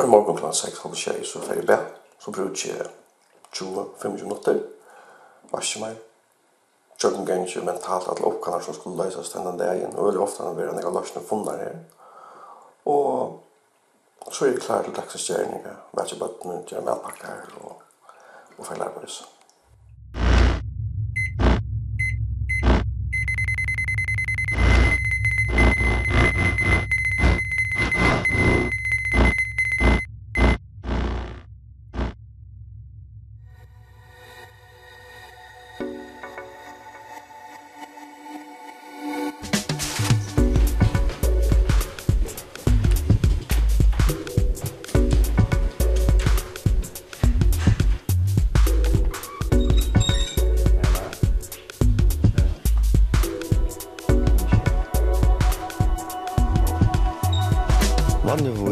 Hver 0.00 0.08
morgen 0.08 0.36
klant 0.36 0.56
6 0.56 0.78
halv 0.82 0.94
6, 0.94 1.28
så 1.28 1.40
fer 1.40 1.54
jeg 1.54 1.66
be. 1.66 1.76
Så 2.18 2.32
bruker 2.32 2.68
jeg 2.68 2.86
20-25 3.52 4.08
minutter. 4.08 4.60
Varsje 5.52 5.82
meg. 5.82 5.98
Kjøkken 6.96 7.26
gang 7.28 7.42
ikke 7.44 7.64
mentalt 7.66 8.08
at 8.08 8.22
oppgaver 8.24 8.64
som 8.64 8.74
skulle 8.74 9.04
løses 9.04 9.28
til 9.28 9.44
den 9.44 9.58
dagen. 9.60 9.92
Og 9.96 10.06
veldig 10.06 10.22
ofte 10.24 10.46
når 10.46 10.56
vi 10.56 10.68
har 10.86 10.94
løst 10.96 11.18
noen 11.18 11.26
funnet 11.28 11.60
her. 11.60 11.76
Og 12.88 13.42
så 14.30 14.46
er 14.46 14.54
jeg 14.54 14.62
klar 14.64 14.88
til 14.88 14.96
dagsgjerninger. 14.96 15.76
Vært 15.92 16.16
i 16.16 16.20
bøttene, 16.22 16.62
gjør 16.64 16.88
her 17.26 17.44
og, 17.60 17.84
og 18.56 18.66
feil 18.70 18.82
arbeids. 18.88 19.20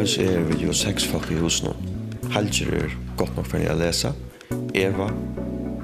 Møyens 0.09 0.33
er 0.33 0.41
vi 0.49 0.65
jo 0.65 0.73
seks 0.73 1.05
folk 1.05 1.27
i 1.29 1.37
hos 1.37 1.59
nå. 1.61 1.75
Halger 2.33 2.71
er 2.79 2.95
godt 3.21 3.37
nok 3.37 3.45
for 3.51 3.61
å 3.61 3.75
lese. 3.77 4.15
Eva, 4.73 5.11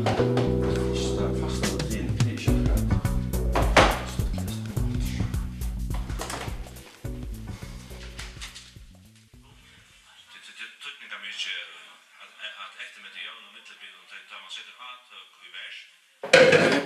att 12.64 12.76
efter 12.84 13.00
med 13.04 13.12
det 13.16 13.22
jämna 13.30 13.50
mittelbilden 13.56 14.04
tar 14.30 14.40
man 14.44 14.52
sätter 14.58 14.76
atök 14.90 15.30
i 15.48 15.50
vers. 15.58 15.78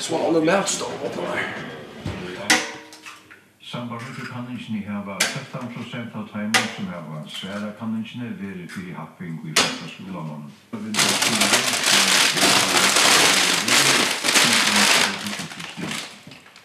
Så 0.05 0.11
alla 0.25 0.41
märks 0.49 0.73
då. 0.81 0.87
Sambandet 3.71 4.17
med 4.17 4.27
kanningene 4.33 4.79
her 4.89 5.03
var 5.05 5.19
17% 5.19 6.15
av 6.15 6.27
tegnene 6.33 6.67
som 6.75 6.85
her 6.87 7.01
sværa 7.09 7.27
svære 7.27 7.73
kanningene 7.79 8.27
ved 8.41 8.69
fyri 8.69 8.91
happing 8.91 9.49
i 9.49 9.53
første 9.59 9.85
skolen. 9.93 10.53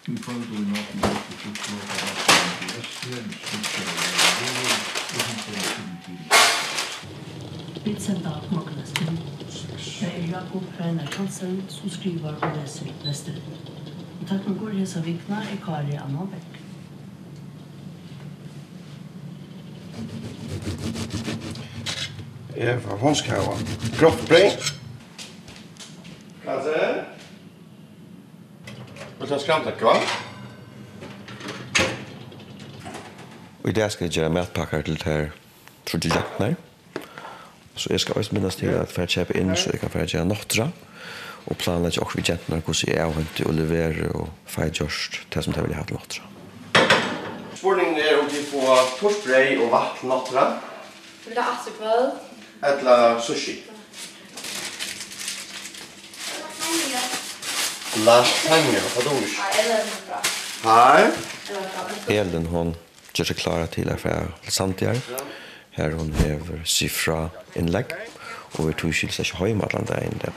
Vi 0.07 0.17
prøvde 0.25 0.55
å 0.57 0.62
nå 0.70 0.81
til 0.89 1.01
å 1.03 1.14
få 1.14 1.33
til 1.41 1.51
å 1.51 1.59
få 1.59 1.75
til 1.75 1.77
å 1.77 1.83
få 1.83 2.20
til 2.23 2.79
å 2.79 2.89
få 2.89 3.03
til 3.03 3.59
å 3.59 3.69
få 3.69 4.67
til 4.67 4.72
utsända 7.84 8.41
morgonläsning. 8.48 9.19
Jag 10.00 10.14
är 10.14 10.33
Jakob 10.33 10.62
Reiner 10.78 11.11
Hansen 11.16 11.62
som 11.69 11.91
skriver 11.91 12.34
och 12.36 12.56
läser 12.56 12.86
läster. 13.02 13.34
Og 14.20 14.28
takk 14.28 14.44
for 14.44 14.55
går 14.55 14.70
Hesa 14.70 15.00
vikna 15.00 15.42
är 15.42 15.56
Kari 15.64 15.97
Anna 15.97 16.28
Bäck. 16.30 16.61
Jag 22.57 22.68
är 22.68 22.80
från 22.80 22.98
Hånskava. 22.98 23.57
Kroppspray. 23.98 24.51
Kanske? 26.45 27.05
Och 29.20 29.28
så 29.28 29.39
skramta 29.39 29.70
hva? 29.70 29.96
Og 33.62 33.68
i 33.70 33.73
dag 33.73 33.92
skal 33.92 34.05
jeg 34.05 34.12
gjøre 34.12 34.28
matpakker 34.28 34.83
til 34.83 34.98
her, 35.05 35.28
tror 35.86 36.01
du, 36.01 36.08
jentene. 36.08 36.57
Så 37.83 37.91
jeg 37.91 38.01
skal 38.01 38.15
også 38.15 38.35
minnes 38.35 38.57
til 38.57 38.69
at 38.79 38.93
jeg 38.95 39.09
kjøper 39.11 39.39
inn, 39.41 39.57
så 39.59 39.73
jeg 39.73 39.81
kan 39.83 39.91
få 39.91 40.05
gjøre 40.07 40.27
nåttra, 40.29 40.69
og 41.51 41.57
planlegge 41.59 41.98
også 41.98 42.20
vi 42.20 42.23
kjentene 42.29 42.61
hvordan 42.63 42.93
jeg 42.93 43.01
er 43.03 43.15
hent 43.17 43.41
og 43.43 43.57
levere 43.59 44.11
og 44.20 44.29
feil 44.47 44.70
gjørst 44.70 45.19
det 45.35 45.43
som 45.43 45.57
jeg 45.57 45.65
vil 45.67 45.75
ha 45.75 45.83
til 45.89 45.98
nåttra. 45.98 46.29
Spørningen 47.59 47.98
er 47.98 48.20
om 48.20 48.31
de 48.31 48.45
får 48.53 48.85
torsbrei 49.01 49.57
og 49.57 49.75
vatt 49.75 50.05
nåttra. 50.07 50.47
Vil 51.27 51.35
du 51.35 51.43
ha 51.43 51.57
atterbrød? 51.57 52.07
Eller 52.70 53.19
sushi. 53.27 53.57
Lasagne, 58.07 58.87
hva 58.95 59.09
du 59.09 59.13
ikke? 59.27 60.23
Her. 60.70 61.11
Elen, 62.14 62.47
hon 62.55 62.77
gjør 63.11 63.35
seg 63.35 63.43
klara 63.43 63.67
til 63.67 63.91
å 63.91 63.99
få 63.99 64.20
til 64.47 64.61
Santiago 64.63 65.25
her 65.72 65.96
hun 65.96 66.12
hever 66.12 66.60
sifra 66.68 67.30
innlegg, 67.56 67.94
og 68.58 68.68
vi 68.68 68.77
tog 68.77 68.92
skils 68.94 69.22
ikke 69.22 69.40
høy 69.40 69.55
med 69.56 69.68
alle 69.70 69.80
andre 69.80 70.00
enn 70.05 70.20
det. 70.20 70.33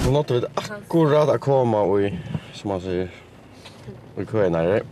Nå 0.00 0.14
nåtte 0.16 0.40
vi 0.40 0.48
akkurat 0.58 1.30
å 1.30 1.38
komme 1.38 1.82
i, 2.02 2.08
som 2.58 2.72
man 2.72 2.80
sier, 2.82 3.12
i 4.18 4.24
køen 4.26 4.56
her. 4.58 4.82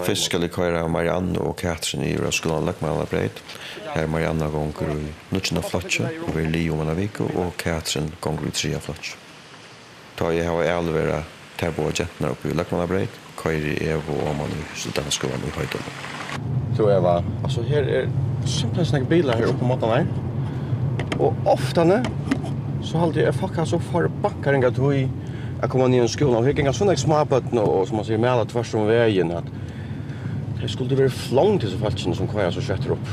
Først 0.00 0.30
skal 0.30 0.46
jeg 0.46 0.54
køyre 0.54 0.86
Marianne 0.88 1.38
og 1.44 1.58
Katrin 1.60 2.06
i 2.06 2.14
Røskolan 2.18 2.64
Løkmanna 2.64 3.04
Breit. 3.10 3.42
Her 3.92 4.08
Marianne 4.08 4.48
gonger 4.50 4.94
i 4.94 5.10
Nutsjena 5.34 5.60
Flotje, 5.66 6.08
og 6.24 6.32
vi 6.34 6.46
er 6.46 6.48
Lio 6.54 6.78
Manaviko, 6.78 7.28
og 7.42 7.52
Katrin 7.60 8.08
gonger 8.24 8.48
i 8.48 8.54
Tria 8.56 8.80
Flotje. 8.80 9.20
Da 10.16 10.32
jeg 10.32 10.48
har 10.48 10.72
elvera 10.78 11.20
tar 11.60 11.74
på 11.76 11.90
jentene 11.92 12.32
oppe 12.32 12.48
i 12.48 12.56
Løkmannabrøyk, 12.56 13.16
køyre 13.40 13.74
i 13.74 13.88
Evo 13.92 14.16
og 14.24 14.36
man 14.38 14.52
i 14.56 14.64
studentskolen 14.80 15.44
i 15.44 15.52
Høydom. 15.56 15.88
Så 16.76 16.88
Eva, 16.94 17.18
altså 17.44 17.64
her 17.68 17.88
er 18.00 18.10
simpelthen 18.46 18.88
snakke 18.88 19.10
biler 19.10 19.36
her 19.36 19.50
oppe 19.50 19.60
på 19.60 19.68
måten 19.68 19.92
her. 19.92 20.06
Og 21.20 21.36
oftane 21.44 22.00
så 22.82 23.00
halte 23.02 23.20
jeg 23.20 23.36
fucka 23.36 23.66
så 23.68 23.80
far 23.90 24.08
bakkar 24.22 24.56
enn 24.56 24.64
at 24.64 24.78
hui 24.80 25.02
jeg 25.60 25.68
kommer 25.68 25.90
ned 25.92 26.06
i 26.06 26.08
skolen 26.08 26.38
og 26.38 26.46
jeg 26.48 26.56
ganger 26.56 26.72
sånne 26.72 26.96
småbøttene 26.96 27.60
og 27.60 27.82
som 27.88 28.00
man 28.00 28.06
sier 28.08 28.20
med 28.20 28.30
alle 28.30 28.46
tvers 28.48 28.70
om 28.78 28.86
veien 28.88 29.32
at 29.36 29.50
det 30.60 30.70
skulle 30.72 30.96
være 30.96 31.12
flong 31.12 31.60
til 31.60 31.72
så 31.72 31.80
falskene 31.80 32.16
som 32.16 32.28
kvar 32.28 32.48
så 32.52 32.64
kjøtter 32.64 32.96
opp. 32.96 33.12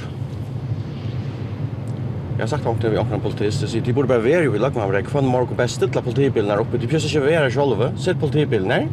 Jag 2.38 2.44
har 2.44 2.48
sagt 2.48 2.66
om 2.66 2.76
något 2.76 2.84
vi 2.84 2.98
öppnar 2.98 3.20
politist, 3.20 3.70
så 3.70 3.78
det 3.78 3.94
borde 3.94 4.08
bara 4.08 4.18
vara 4.18 4.30
ju 4.30 4.56
i 4.56 4.60
lagman 4.60 4.92
var 4.92 5.02
kvar 5.02 5.22
morgon 5.22 5.56
bäst 5.58 5.76
stilla 5.76 6.02
politibilen 6.02 6.50
här 6.50 6.58
uppe. 6.58 6.78
Det 6.78 6.88
pjösa 6.88 7.08
sig 7.08 7.22
vara 7.22 7.52
själva. 7.52 7.98
Sätt 7.98 8.20
politibilen 8.20 8.72
här. 8.72 8.88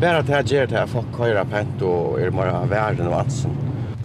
Bara 0.00 0.18
att 0.18 0.28
här 0.28 0.42
ger 0.42 0.66
det 0.66 0.76
här 0.76 0.86
folk 0.86 1.06
köra 1.16 1.44
pent 1.44 1.82
och 1.82 2.20
är 2.20 2.30
bara 2.30 2.64
världen 2.64 3.06
och 3.06 3.14
allt 3.14 3.32
sånt. 3.32 3.58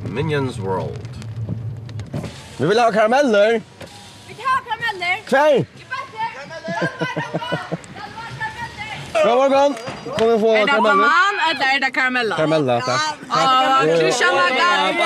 Minions 0.09 0.59
World. 0.59 1.09
Vi 2.57 2.67
vill 2.67 2.79
ha 2.79 2.91
karameller. 2.91 3.51
Vi 4.27 4.33
vill 4.33 4.45
ha 4.45 4.61
karameller. 4.67 5.15
Kvar. 5.27 5.53
Vi 5.53 5.85
backen. 5.89 6.49
Karameller. 7.29 7.77
God 9.25 9.37
morgon! 9.37 9.75
Kom 10.17 10.27
vi 10.31 10.39
få 10.39 10.47
karameller? 10.47 10.61
Är 10.61 10.65
det 10.65 10.81
banan 10.81 11.35
eller 11.49 11.75
är 11.75 11.79
det 11.79 11.91
karamella? 11.91 12.35
Karamella, 12.35 12.81
tack. 12.81 13.01
Christian 13.99 14.37
Agata! 14.47 15.05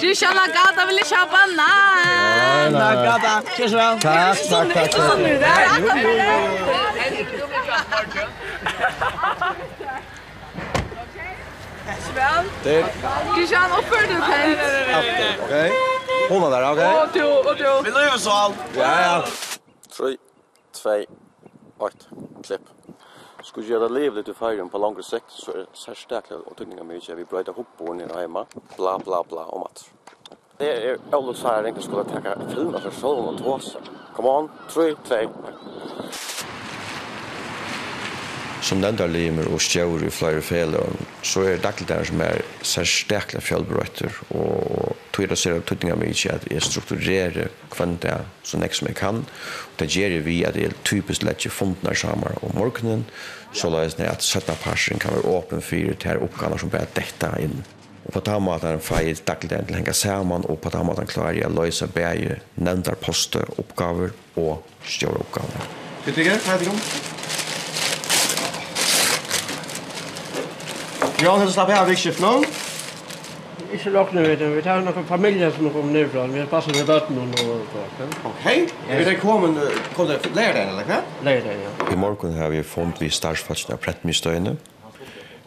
Christian 0.00 0.38
Agata 0.38 0.86
vill 0.86 0.98
köpa 1.04 1.26
banan! 1.32 2.76
Agata, 2.76 3.42
kör 3.56 3.68
så 3.68 3.76
väl. 3.76 4.00
Tack, 4.00 4.38
tack, 4.50 4.74
tack. 4.74 4.90
Christian, 13.36 13.70
uppför 13.78 14.02
du 14.02 14.06
tänd. 14.08 14.58
Okej. 15.44 15.72
Hon 16.28 16.40
var 16.42 16.50
där, 16.50 16.72
okej. 16.72 16.86
Och 17.02 17.08
du, 17.12 17.50
och 17.50 17.56
du. 17.56 17.82
Vill 17.84 17.94
du 17.94 18.00
göra 18.00 18.18
så 18.18 18.30
allt? 18.30 18.54
Ja, 18.76 19.02
ja. 19.02 19.24
Tre, 19.96 20.16
två, 20.82 21.04
ett 21.86 22.08
klipp. 22.42 22.60
Skulle 23.42 23.66
göra 23.66 23.88
liv 23.88 24.14
lite 24.14 24.34
färgen 24.34 24.68
på 24.68 24.78
längre 24.78 25.02
sikt 25.02 25.24
så 25.28 25.52
är 25.52 25.56
det 25.56 25.66
särskilt 25.72 26.30
och 26.30 26.56
tyckningar 26.56 26.84
mycket 26.84 27.18
vi 27.18 27.24
bröjda 27.24 27.52
ihop 27.52 27.66
på 27.78 27.94
nere 27.94 28.20
hemma. 28.20 28.46
Bla 28.76 28.98
bla 28.98 29.24
bla 29.28 29.44
om 29.44 29.62
att. 29.62 29.90
Det 30.56 30.88
är 30.88 30.98
Olof 31.12 31.36
så 31.36 31.48
här 31.48 31.62
egentligen 31.62 31.90
skulle 31.90 32.22
ta 32.22 32.48
filma 32.54 32.80
för 32.80 32.90
solen 32.90 33.24
och 33.24 33.38
tåsa. 33.38 33.78
Come 34.16 34.28
on, 34.28 34.50
3, 34.68 34.94
2, 35.04 35.14
1 35.14 35.30
som 38.64 38.80
nevndarlimer 38.82 39.48
og 39.52 39.60
stjøver 39.62 40.06
i 40.06 40.10
flere 40.12 40.42
feller, 40.42 40.96
så 41.22 41.44
er 41.44 41.56
det 41.56 41.64
dagligdagen 41.66 42.08
som 42.10 42.22
er 42.24 42.42
særstekla 42.66 43.42
fjallbrøyter, 43.44 44.14
og 44.34 44.96
tog 45.14 45.28
det 45.30 45.38
ser 45.38 45.62
tøtninga 45.66 45.96
meg 45.98 46.14
ikke 46.14 46.34
at 46.34 46.46
jeg 46.50 46.66
strukturerer 46.66 47.52
kvanta 47.72 48.20
så 48.46 48.60
nek 48.60 48.74
som 48.74 48.90
jeg 48.90 48.98
kan, 48.98 49.22
og 49.24 49.80
det 49.80 49.90
gjør 49.94 50.18
vi 50.26 50.40
at 50.48 50.58
jeg 50.58 50.76
typisk 50.88 51.26
lett 51.26 51.46
fundnar 51.52 51.98
samar 51.98 52.38
om 52.42 52.54
morgenen, 52.58 53.06
så 53.52 53.70
la 53.72 53.86
jeg 53.86 54.04
at 54.04 54.22
17 54.22 54.54
parsen 54.62 55.00
kan 55.00 55.14
være 55.16 55.30
åpen 55.38 55.64
for 55.64 55.98
til 56.02 56.24
oppgaver 56.26 56.60
som 56.60 56.72
bare 56.72 56.90
dekta 56.96 57.34
inn. 57.40 57.62
Og 58.08 58.14
på 58.14 58.20
den 58.24 58.42
måten 58.42 58.80
får 58.80 59.02
jeg 59.04 59.20
dagligdagen 59.28 59.68
til 59.68 59.76
å 59.76 59.80
henge 59.82 59.94
sammen, 59.96 60.44
og 60.48 60.60
på 60.64 60.72
den 60.72 60.86
måten 60.88 61.08
klarer 61.10 61.42
jeg 61.42 61.48
å 61.48 61.52
løse 61.52 61.88
bare 61.92 62.40
nevndarposter, 62.56 63.44
oppgaver 63.60 64.14
og 64.40 64.64
stjøveroppgaver. 64.88 65.68
Ytterligere, 66.06 66.40
hva 66.46 66.56
er 66.56 66.64
det 66.64 66.72
om? 66.72 67.27
Ja, 71.18 71.32
han 71.34 71.48
slapp 71.50 71.70
her 71.74 71.86
vikskift 71.88 72.20
nå. 72.22 72.28
Ikke 73.74 73.90
nok 73.90 74.12
nu, 74.14 74.20
vet 74.22 74.38
du. 74.38 74.44
Vi 74.54 74.60
tar 74.62 74.84
noen 74.86 75.06
familier 75.08 75.50
som 75.50 75.66
kommer 75.74 75.90
ned 75.90 76.12
fra. 76.12 76.28
Vi 76.30 76.38
har 76.38 76.46
passet 76.46 76.76
med 76.76 76.86
bøtten 76.86 77.18
og 77.18 77.32
noe 77.32 77.56
sånt. 77.72 78.18
Ok. 78.30 78.44
Er 78.86 79.02
det 79.02 79.16
kommet, 79.18 79.58
kom 79.96 80.06
det 80.06 80.20
lærer 80.30 80.60
deg, 80.60 80.68
eller 80.70 80.86
hva? 80.86 80.98
Lærdagen, 81.26 81.64
ja. 81.64 81.72
I 81.90 81.98
morgen 81.98 82.36
har 82.38 82.52
vi 82.54 82.60
funnet 82.62 83.02
vi 83.02 83.10
startsfatsen 83.10 83.74
av 83.74 83.80
Prettmystøyene. 83.82 84.54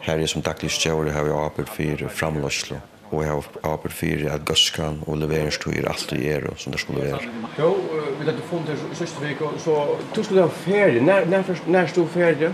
Her 0.04 0.20
er 0.20 0.28
som 0.28 0.44
daglig 0.44 0.68
stjøver 0.76 1.08
har 1.16 1.24
vi 1.24 1.32
arbeid 1.38 1.72
for 1.72 2.04
framløslo. 2.20 2.82
Og 3.08 3.24
jeg 3.24 3.30
har 3.32 3.48
arbeid 3.72 3.96
for 3.96 4.26
at 4.34 4.44
gøskan 4.48 5.00
og 5.06 5.18
leveringstøyer 5.22 5.88
i 6.18 6.26
er 6.34 6.50
som 6.60 6.76
det 6.76 6.82
skulle 6.84 7.06
være. 7.08 7.32
Jo, 7.56 7.72
vi 8.20 8.28
hadde 8.28 8.44
funnet 8.50 8.76
det 8.76 9.00
siste 9.00 9.24
vik, 9.24 9.40
så 9.64 9.96
du 10.12 10.20
skulle 10.22 10.44
ha 10.44 10.52
ferie. 10.52 11.00
Når 11.00 11.88
stod 11.96 12.12
ferie? 12.12 12.52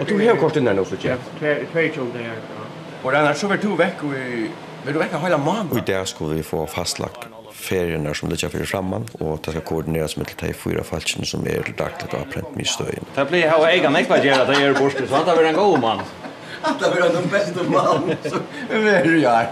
Och 0.00 0.06
du 0.06 0.28
har 0.28 0.36
kort 0.36 0.56
innan 0.56 0.76
nu 0.76 0.84
för 0.84 0.98
jag. 1.02 1.18
Två 1.72 1.94
tjol 1.94 2.12
där. 2.12 2.32
Och 3.02 3.12
den 3.12 3.26
er 3.26 3.34
så 3.34 3.48
vart 3.48 3.62
du 3.62 3.76
veck 3.76 4.02
vi... 4.02 4.50
Vil 4.84 4.92
du 4.92 4.98
vecka 4.98 5.18
hela 5.18 5.38
månaden. 5.38 5.70
Och 5.70 5.84
där 5.86 6.04
skulle 6.04 6.34
vi 6.34 6.42
få 6.42 6.66
fastlagt 6.66 7.18
ferierna 7.52 8.14
som 8.14 8.28
ligger 8.28 8.48
för 8.48 8.64
framman 8.64 9.04
och 9.18 9.38
det 9.44 9.50
skal 9.50 9.62
koordineras 9.62 10.16
med 10.16 10.26
de 10.40 10.52
fyra 10.52 10.82
falskene 10.84 11.26
som 11.26 11.46
är 11.46 11.74
dagligt 11.76 12.14
avprent 12.14 12.56
med 12.56 12.66
stöjen. 12.66 13.04
Det 13.14 13.24
blir 13.24 13.50
hur 13.50 13.66
egen 13.68 13.92
nästa 13.92 14.14
att 14.14 14.24
göra 14.24 14.44
det 14.44 14.60
gjør 14.60 14.74
borst 14.74 14.96
så 15.08 15.14
att 15.14 15.26
det 15.26 15.36
blir 15.36 15.46
en 15.46 15.54
god 15.54 15.80
man. 15.80 16.00
Att 16.62 16.80
det 16.80 16.90
blir 16.94 17.02
den 17.02 17.28
beste 17.28 17.62
man 17.70 18.14
så 18.30 18.38
vi 18.70 18.88
er 18.88 19.16
jag. 19.16 19.46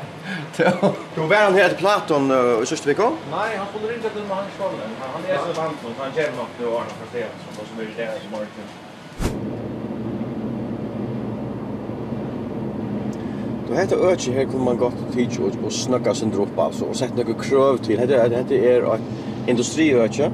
Du 1.14 1.20
var 1.20 1.36
han 1.36 1.54
här 1.54 1.68
till 1.68 1.78
Platon 1.78 2.30
i 2.62 2.66
sista 2.66 2.88
veckan? 2.88 3.12
Nej, 3.30 3.56
han 3.56 3.66
kommer 3.72 3.88
til 3.88 4.22
med 4.28 4.36
han 4.36 4.46
själv. 4.58 4.78
Han 5.14 5.22
är 5.28 5.38
så 5.38 5.60
vant 5.60 5.78
han 5.98 6.10
ger 6.16 6.30
nog 6.36 6.46
nu 6.60 6.66
ordna 6.66 6.92
for 7.00 7.18
det 7.18 7.26
som 7.56 7.66
som 7.66 7.80
är 7.80 7.86
det 7.96 8.20
som 8.22 8.30
Martin. 8.30 9.73
Men 13.74 13.88
detta 13.88 13.96
ökje 14.06 14.32
her 14.32 14.44
kommer 14.44 14.64
man 14.64 14.76
gott 14.76 14.94
att 14.94 15.14
teach 15.14 15.38
og 15.40 15.72
snakka 15.72 16.14
sin 16.14 16.30
dropp 16.30 16.58
av 16.58 16.72
så 16.72 16.84
och 16.84 16.96
sätta 16.96 17.14
några 17.14 17.34
kröv 17.42 17.76
till. 17.76 17.96
Detta, 17.96 18.28
detta 18.28 18.54
är 18.54 18.98
industriökje. 19.46 20.30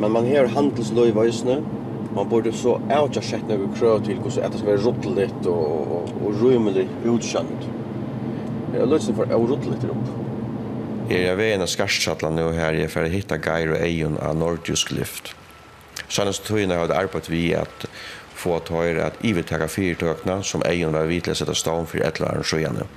Men 0.00 0.12
man 0.12 0.26
har 0.26 0.46
handelslöj 0.46 1.08
i. 1.08 1.56
Man 2.14 2.28
borde 2.28 2.52
så 2.52 2.80
äta 2.90 3.20
sett 3.20 3.48
några 3.48 3.74
krøv 3.78 4.04
til 4.04 4.18
så 4.30 4.40
att 4.40 4.52
det 4.52 4.58
ska 4.58 4.66
vara 4.66 4.76
rottligt 4.76 5.46
och, 5.46 5.80
och, 5.80 6.08
och 6.24 6.42
rymligt 6.42 6.90
utkänt. 7.04 7.68
Jag 8.78 8.88
löser 8.88 9.12
för 9.12 9.26
rottligt 9.26 9.84
upp. 9.84 10.06
Jeg 11.10 11.20
er 11.20 11.34
ved 11.36 11.54
en 11.54 11.60
av 11.60 11.66
skarstsattla 11.66 12.30
nå 12.30 12.50
her, 12.52 12.72
jeg 12.72 12.90
får 12.90 13.10
hitta 13.12 13.36
geir 13.36 13.74
og 13.74 13.82
eion 13.82 14.14
av 14.22 14.36
Nordjusk 14.36 14.92
lyft. 14.96 15.34
Sånn 16.08 16.30
at 16.30 16.40
tøyene 16.46 16.78
har 16.78 16.92
arbeidt 16.96 17.28
vi 17.28 17.52
at 17.52 17.84
få 18.44 18.58
tøyre 18.68 19.08
at 19.08 19.20
ivetaka 19.24 19.66
fyrtøkna 19.72 20.42
som 20.44 20.62
egen 20.68 20.92
var 20.92 21.08
vidtlig 21.08 21.36
sette 21.38 21.56
stavn 21.56 21.88
for 21.88 22.04
et 22.04 22.20
eller 22.20 22.34
annet 22.34 22.48
sjøene. 22.50 22.88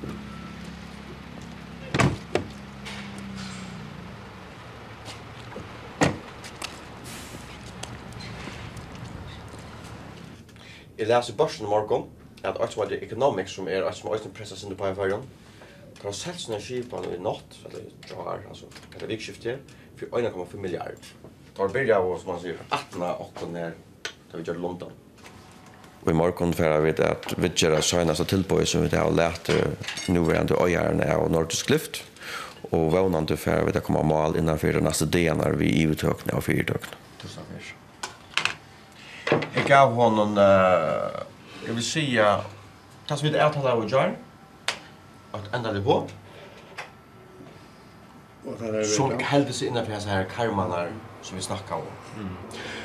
Jeg 10.97 11.07
leser 11.07 11.33
i 11.33 11.37
børsen 11.37 11.67
i 11.67 11.69
morgen 11.69 12.07
at 12.43 12.57
alt 12.59 12.73
som 12.73 12.83
er 12.83 12.97
economics 13.01 13.53
som 13.55 13.67
er 13.71 13.85
alt 13.85 13.97
som 13.97 14.11
er 14.11 14.33
pressa 14.35 14.57
sin 14.59 14.75
på 14.75 14.87
en 14.87 14.97
fargen 14.97 15.27
kan 16.01 16.13
selge 16.13 16.43
sine 16.43 16.59
skipan 16.61 17.07
i 17.09 17.17
natt, 17.21 17.57
eller 17.65 17.87
jar, 18.09 18.43
altså, 18.49 18.69
eller 18.93 19.09
vikskiftet, 19.09 19.73
for 19.97 20.19
1,5 20.19 20.61
milliard. 20.61 21.09
Det 21.23 21.57
var 21.57 21.73
byrja 21.73 21.97
av, 21.97 22.11
som 22.21 22.33
man 22.35 22.41
sier, 22.43 22.59
18 22.69 23.01
av 23.01 23.23
8 23.31 23.49
nær, 23.55 23.77
da 24.29 24.37
vi 24.37 24.45
gjør 24.45 24.61
London. 24.61 24.93
Og 26.07 26.13
i 26.13 26.15
morgen 26.15 26.53
færer 26.55 26.79
vi 26.85 26.93
at 27.03 27.33
vi 27.35 27.49
gjør 27.51 27.73
det 27.75 27.83
søgneste 27.83 28.23
tilbøy 28.31 28.63
som 28.63 28.85
vi 28.85 28.93
har 28.95 29.11
lært 29.11 29.49
nåværende 30.07 30.55
øyerne 30.55 31.03
av 31.03 31.25
Nordisk 31.27 31.69
Lyft. 31.69 31.99
Og 32.71 32.93
vannende 32.93 33.35
færer 33.37 33.65
vi 33.67 33.73
at 33.75 33.83
kommer 33.83 34.07
mal 34.07 34.37
innenfor 34.39 34.71
det 34.71 34.83
neste 34.87 35.05
dagen 35.05 35.41
når 35.43 35.57
vi 35.59 35.67
i 35.81 35.83
uttøkene 35.91 36.37
og 36.39 36.45
fyrtøkene. 36.47 36.95
Tusen 37.19 37.43
takk. 37.51 37.73
Jeg 39.57 39.65
gav 39.67 39.91
honom, 39.99 40.39
uh, 40.39 41.27
jeg 41.67 41.75
vil 41.75 41.83
si, 41.83 42.05
det 42.15 43.19
som 43.19 43.27
vi 43.27 43.35
er 43.35 43.51
tala 43.51 43.75
av 43.75 43.83
å 43.83 43.91
gjøre, 43.91 44.15
at 45.35 45.51
enda 45.59 45.75
det 45.75 45.83
på, 45.83 45.99
så 48.95 49.11
helvete 49.27 49.67
innenfor 49.67 49.91
disse 49.91 50.07
her 50.07 50.23
karmanar 50.31 50.95
som 51.21 51.35
vi 51.35 51.43
snakket 51.43 51.81
om. 51.81 51.89
Mm. 52.15 52.35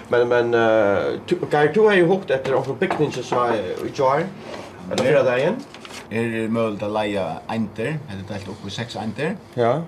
Men 0.08 0.28
men 0.28 0.54
uh, 0.54 1.20
typ 1.26 1.50
kan 1.50 1.72
du 1.72 1.81
ha 1.81 1.94
ju 1.94 2.06
hukt 2.06 2.31
efter 2.31 2.54
och 2.54 2.81
picknick 2.81 3.14
så 3.25 3.54
i 3.54 3.93
jar. 3.94 4.26
Eller 4.90 5.04
hur 5.04 5.25
där 5.25 5.37
igen? 5.37 5.56
Är 6.10 6.49
möjligt 6.49 6.82
att 6.82 6.93
leja 6.93 7.37
enter, 7.49 7.99
det 8.08 8.34
är 8.34 8.34
helt 8.34 8.49
uppe 8.49 8.69
i 8.69 8.70
sex 8.70 8.96
enter. 8.96 9.37
Ja. 9.54 9.82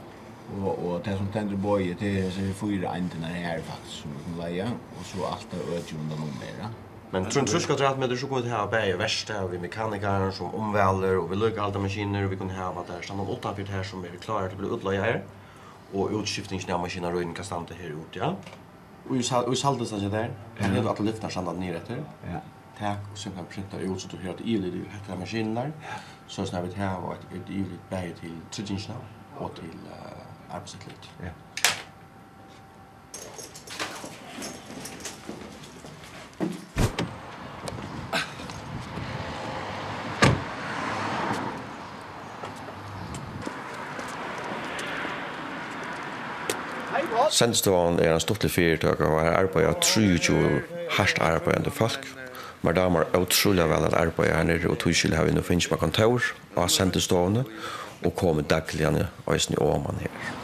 Och 0.63 0.79
och 0.79 1.01
det 1.05 1.17
som 1.17 1.27
tänder 1.27 1.57
boje 1.57 1.97
det 1.99 2.21
är 2.21 2.31
så 2.31 2.67
fyra 2.67 2.95
enter 2.95 3.19
när 3.21 3.29
här 3.29 3.59
faktiskt 3.59 4.03
som 4.03 4.11
kan 4.25 4.51
leja 4.51 4.67
och 5.01 5.07
så 5.07 5.27
allt 5.27 5.47
det 5.51 5.57
öde 5.57 6.03
undan 6.03 6.19
numera. 6.19 6.69
Men 7.11 7.25
tror 7.31 7.43
du 7.43 7.61
ska 7.61 7.75
dra 7.75 7.97
med 7.97 8.11
det 8.11 8.17
så 8.17 8.27
kommer 8.27 8.43
det 8.43 8.49
här 8.49 8.67
bäj 8.67 8.93
värst 8.93 9.29
där 9.29 9.49
vi 9.49 9.59
mekaniker 9.59 10.31
som 10.31 10.55
omväller 10.55 11.19
och 11.19 11.33
vi 11.33 11.37
lukar 11.37 11.63
alla 11.63 11.79
maskiner 11.79 12.25
och 12.25 12.33
vi 12.33 12.37
kan 12.37 12.51
ha 12.51 12.73
vad 12.73 12.87
där 12.87 13.03
stannar 13.03 13.31
åtta 13.31 13.55
för 13.55 13.63
här 13.63 13.83
som 13.83 14.05
är 14.05 14.09
klara 14.21 14.45
att 14.45 14.59
bli 14.59 14.69
utlejer 14.69 15.23
och 15.93 16.11
utskiftningsnämmaskiner 16.13 17.15
och 17.15 17.23
inkastante 17.23 17.75
här 17.81 17.89
ute 17.89 18.19
ja. 18.19 18.37
Och 19.09 19.17
i 19.17 19.23
saltet 19.57 19.89
så 19.89 19.97
där. 19.97 20.31
Han 20.59 20.71
hade 20.71 20.91
att 20.91 21.01
lyfta 21.01 21.31
sanna 21.31 21.53
ner 21.53 21.75
efter. 21.75 22.05
Ja. 22.33 22.41
Tack 22.79 22.99
och 23.13 23.19
sen 23.19 23.33
kan 23.33 23.45
printa 23.45 23.79
ut 23.79 24.01
så 24.01 24.09
du 24.09 24.17
hör 24.17 24.35
att 24.35 24.41
i 24.41 24.85
det 25.07 25.13
här 25.13 25.19
maskinen 25.19 25.55
där. 25.55 25.73
Så 26.27 26.47
snabbt 26.47 26.75
här 26.75 27.01
var 27.01 27.13
ett 27.13 27.33
ett 27.33 27.51
ivligt 27.51 27.91
bäge 27.91 28.15
till 28.51 28.67
tjänsterna 28.67 28.99
och 29.39 29.55
till 29.55 29.79
arbetslivet. 30.51 31.11
Ja. 31.23 31.29
Sendstån 47.31 47.99
er 47.99 48.15
en 48.15 48.21
stortlig 48.21 48.51
fyrtøk, 48.51 49.01
og 49.01 49.21
her 49.23 49.39
arbeider 49.39 49.69
jeg 49.69 49.83
23 49.83 50.61
hardt 50.99 51.19
arbeidende 51.21 51.71
folk. 51.71 52.07
Men 52.63 52.75
damer 52.75 53.05
er 53.13 53.21
utrolig 53.21 53.69
vel 53.69 53.89
at 53.89 53.95
arbeider 53.95 54.37
her 54.37 54.49
nere, 54.49 54.71
og 54.71 54.79
tog 54.79 54.93
har 55.13 55.25
vi 55.25 55.35
nå 55.37 55.43
finnes 55.45 55.71
med 55.71 55.79
kontor 55.79 56.23
av 56.57 56.69
sendestående, 56.69 57.45
og 58.05 58.17
kommer 58.17 58.43
dagligene 58.43 59.09
og 59.27 59.37
i 59.37 59.57
åman 59.61 60.01
her. 60.01 60.44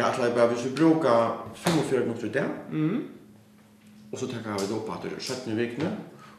Jag 0.00 0.08
atler 0.08 0.30
jeg 0.30 0.34
bara 0.34 0.48
hvis 0.48 0.64
vi 0.64 0.70
bruker 0.76 1.16
45 1.54 2.00
minutter 2.00 2.26
i 2.26 2.32
det, 2.32 2.44
mm. 2.70 3.08
og 4.12 4.18
så 4.18 4.26
tenker 4.26 4.50
jag 4.50 4.60
vi 4.60 4.74
opp 4.74 4.88
at 4.94 5.02
det 5.04 5.12
er 5.12 5.20
17 5.20 5.56
vikene, 5.56 5.90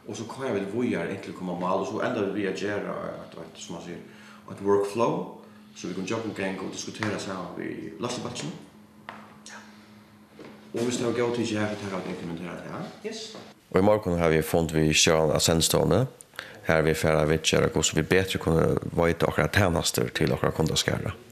og 0.08 0.16
så 0.18 0.26
kan 0.26 0.48
jeg 0.48 0.54
vel 0.56 0.66
vore 0.72 1.04
egentlig 1.04 1.34
komma 1.38 1.54
mal, 1.60 1.84
og 1.84 1.86
så 1.86 2.02
ända 2.02 2.24
vi 2.24 2.40
via 2.40 2.50
gjøre 2.50 2.96
et, 3.12 3.38
et, 3.38 3.62
som 3.62 3.76
man 3.76 3.84
sier, 3.84 4.02
et 4.50 4.64
workflow, 4.66 5.38
så 5.76 5.86
vi 5.86 5.94
kan 5.94 6.10
jobbe 6.10 6.28
en 6.28 6.34
gang 6.34 6.60
og 6.60 6.72
diskutere 6.72 7.18
sammen 7.18 7.54
vi 7.56 7.92
lastebatsen. 8.02 8.50
Ja. 9.48 9.62
Og 10.74 10.84
hvis 10.84 10.96
det 10.98 11.06
er 11.06 11.14
gøy 11.14 11.34
til 11.34 11.42
ikke 11.46 11.58
her, 11.58 11.74
så 11.74 11.80
tar 11.90 11.98
jeg 11.98 12.16
implementere 12.16 12.58
det 12.58 12.70
her. 12.74 12.84
Yes. 13.06 13.36
Og 13.70 13.80
i 13.80 13.82
morgen 13.82 14.18
har 14.18 14.28
vi 14.28 14.42
funnet 14.42 14.74
vi 14.74 14.92
Sjøen 14.92 15.30
Assenstående, 15.30 16.06
her 16.66 16.82
vi 16.82 16.94
færre 16.94 17.28
vidtjere, 17.28 17.68
hvordan 17.68 17.96
vi 17.96 18.02
bedre 18.02 18.38
kunne 18.38 18.78
vite 18.92 19.26
akkurat 19.26 19.52
tjenester 19.52 20.08
til 20.08 20.32
akkurat 20.32 20.54
kundaskere. 20.54 20.98
Ja. 21.14 21.31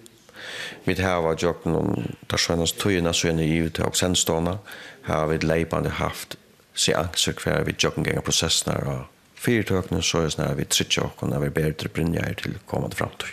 Vi 0.85 0.95
har 1.01 1.23
vært 1.25 1.43
jokken 1.43 1.75
noen 1.77 2.15
der 2.31 2.41
skjønnes 2.41 2.73
tøyene 2.79 3.15
så 3.15 3.29
er 3.31 3.43
givet 3.43 3.75
til 3.79 3.89
oksennstående. 3.89 4.59
Her 5.07 5.15
har 5.15 5.31
vi 5.33 5.41
leipende 5.43 5.91
haft 6.01 6.37
se 6.75 6.95
angst 6.97 7.43
hver 7.45 7.65
vi 7.65 7.75
jokken 7.83 8.05
ganger 8.05 8.25
prosessene 8.25 8.77
og 8.87 9.07
fyrtøkene 9.41 10.03
så 10.03 10.25
er 10.25 10.35
snarere 10.35 10.61
vi 10.61 10.65
trykker 10.65 11.03
jokken 11.03 11.33
når 11.33 11.47
vi 11.47 11.51
ber 11.61 11.73
til 11.73 11.89
brynja 11.89 12.25
her 12.27 12.35
til 12.35 12.59
kommende 12.67 12.97
fremtøy. 12.97 13.33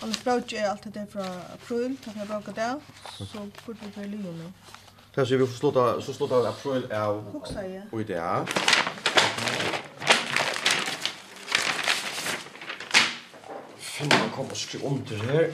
Og 0.00 0.08
det 0.08 0.16
språk 0.16 0.52
er 0.52 0.70
alltid 0.70 0.92
det 0.94 1.06
fra 1.12 1.24
april, 1.54 1.96
takk 2.04 2.16
jeg 2.16 2.28
bråker 2.28 2.54
det, 2.54 2.68
så 3.16 3.46
burde 3.66 3.78
vi 3.82 3.90
til 3.94 4.10
livet 4.14 4.34
nå. 4.38 4.50
Det 5.14 5.22
er 5.22 5.24
så 5.24 5.36
vi 5.36 5.46
får 5.46 5.56
sluta, 5.58 5.86
så 6.00 6.14
sluta 6.14 6.34
av 6.34 6.46
april 6.52 6.84
av... 6.92 7.22
Koksa, 7.32 7.64
ja. 7.66 7.82
Og 7.92 8.04
det 8.06 8.16
er... 8.16 8.46
Finn, 13.78 14.12
man 14.14 14.30
kommer 14.36 14.54
og 14.54 14.60
skru 14.62 14.78
under 14.86 15.24
her. 15.26 15.50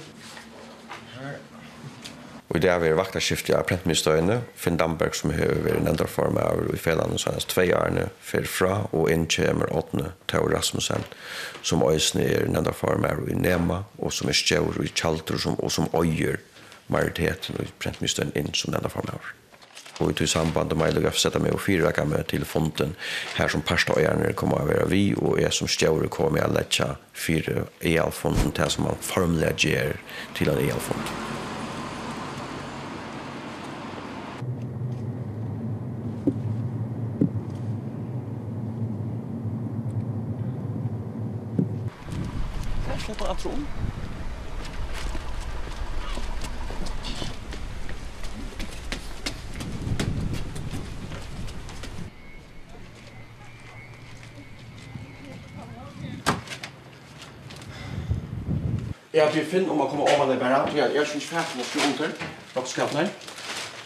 Og 2.54 2.58
i 2.58 2.60
det 2.62 2.70
er 2.70 2.78
vi 2.82 2.90
vaktarskift 2.94 3.48
av 3.56 3.64
Prentmistøyene, 3.66 4.36
Finn 4.54 4.76
Damberg 4.78 5.16
som 5.16 5.32
har 5.34 5.56
vært 5.64 5.80
en 5.80 5.88
enda 5.90 6.06
form 6.06 6.36
av 6.38 6.60
i 6.70 6.78
fjellandet 6.78 7.24
senest 7.24 7.50
tvei 7.50 7.70
årene 7.74 8.04
fyrfra, 8.22 8.84
og 8.92 9.08
inn 9.10 9.24
kommer 9.32 9.72
åttende 9.74 10.12
Tau 10.30 10.44
Rasmussen, 10.52 11.02
som 11.66 11.82
øyne 11.82 12.22
er 12.22 12.44
en 12.44 12.60
enda 12.60 12.74
form 12.76 13.08
av 13.08 13.24
i 13.26 13.34
Nema, 13.34 13.82
og 13.98 14.12
som 14.14 14.30
er 14.30 14.38
skjøver 14.38 14.84
i 14.84 14.92
Kjaldur, 14.92 15.40
og 15.56 15.72
som 15.72 15.90
øyer 15.96 16.38
majoriteten 16.92 17.58
i 17.64 17.72
Prentmistøyene 17.80 18.36
inn 18.38 18.52
som 18.54 18.70
en 18.70 18.78
enda 18.82 18.92
form 18.92 19.10
av 19.10 19.32
og 20.00 20.10
i 20.10 20.14
tog 20.14 20.28
samband 20.28 20.72
med 20.74 20.78
meg 20.78 21.02
då 21.02 21.10
sette 21.10 21.38
meg 21.38 21.52
og 21.52 21.54
och 21.54 21.66
fyra 21.66 21.92
kan 21.92 22.08
med 22.08 22.26
til 22.28 22.44
fonden 22.44 22.96
her 23.36 23.48
som 23.48 23.62
pastorgärner 23.62 24.32
kommer 24.32 24.62
å 24.62 24.66
være 24.66 24.88
vi 24.88 25.14
og 25.16 25.40
jeg 25.40 25.52
som 25.52 25.68
stjärnor 25.68 26.08
kommer 26.08 26.44
å 26.44 26.52
lette 26.52 26.96
fyra 27.12 27.66
EL-fonden 27.80 28.52
til 28.52 28.70
som 28.70 28.84
man 28.84 28.96
formelig 29.00 29.54
gjør 29.56 29.96
til 30.34 30.48
en 30.48 30.58
EL-fond. 30.58 31.06
Jag 42.88 43.00
släpper 43.00 43.26
att 43.32 43.38
tro. 43.38 43.50
ja, 60.74 60.88
jag 60.88 61.06
syns 61.06 61.24
fast 61.24 61.56
mot 61.56 61.76
under. 61.86 62.10
Vad 62.54 62.68
ska 62.68 62.82
jag? 62.92 63.08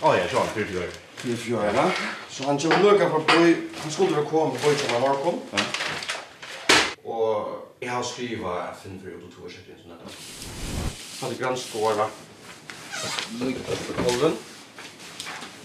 Ja, 0.03 0.17
jag 0.17 0.31
kör 0.31 0.45
för 0.45 0.61
dig. 0.61 0.91
För 1.15 1.51
jag 1.51 1.75
ja. 1.75 1.91
Så 2.31 2.45
han 2.45 2.59
skulle 2.59 2.83
lucka 2.83 3.11
för 3.11 3.19
boy, 3.19 3.57
han 3.83 3.91
skulle 3.91 4.17
väl 4.17 4.25
komma 4.25 4.51
på 4.51 4.57
boy 4.63 4.77
som 4.77 5.03
var 5.03 5.15
kom. 5.15 5.41
Ja. 5.51 5.59
Och 7.13 7.69
jag 7.81 7.93
har 7.93 8.03
skriva 8.03 8.75
fin 8.83 9.01
för 9.03 9.09
ut 9.09 9.25
och 9.45 9.51
så 9.51 9.59
där. 9.89 9.97
Hade 11.21 11.35
granskåra. 11.35 12.07
Lycka 13.41 13.59
till 13.59 13.95
kolven. 14.05 14.33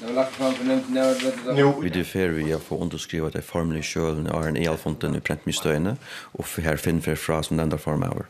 Vi 0.03 1.89
det 1.89 2.03
fer 2.03 2.33
vi 2.35 2.51
har 2.51 2.59
fått 2.59 2.81
underskriva 2.81 3.29
det 3.31 3.43
formelig 3.47 3.85
sjølen 3.87 4.25
av 4.27 4.49
en 4.49 4.57
elfonten 4.59 5.15
i 5.15 5.21
prentmistøyene, 5.23 5.93
og 6.35 6.49
her 6.65 6.75
finner 6.75 7.05
vi 7.05 7.15
fra 7.15 7.37
som 7.43 7.55
den 7.57 7.71
der 7.71 7.79
form 7.79 8.03
over. 8.03 8.27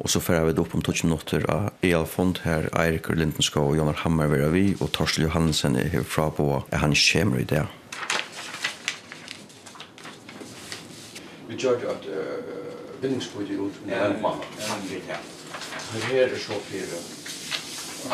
Og 0.00 0.08
så 0.08 0.22
fer 0.24 0.40
vi 0.46 0.54
det 0.56 0.62
opp 0.64 0.72
om 0.72 0.80
20 0.80 1.04
minutter 1.10 1.44
av 1.52 1.68
elfont 1.84 2.40
her, 2.46 2.70
Eirik 2.80 3.10
Lindenskov 3.12 3.74
og 3.74 3.76
Jonar 3.76 4.00
Hammer 4.06 4.32
vera 4.32 4.48
vi, 4.54 4.72
og 4.80 4.88
Torsel 4.96 5.26
Johansen 5.26 5.76
er 5.76 5.92
her 5.92 6.06
fra 6.08 6.30
på 6.32 6.48
at 6.56 6.78
han 6.80 6.96
kommer 6.96 7.42
i 7.42 7.44
det. 7.44 7.66
Vi 11.48 11.60
gjør 11.60 11.76
det 11.82 11.90
at 11.92 12.08
bygningsbudget 13.02 13.58
ut 13.60 13.86
med 13.86 14.00
en 14.00 14.22
mann, 14.22 14.40
han 14.64 14.88
vil 14.88 15.04
her. 15.10 15.20
Her 16.08 16.24
er 16.24 16.38
så 16.40 16.56
fire, 16.70 17.02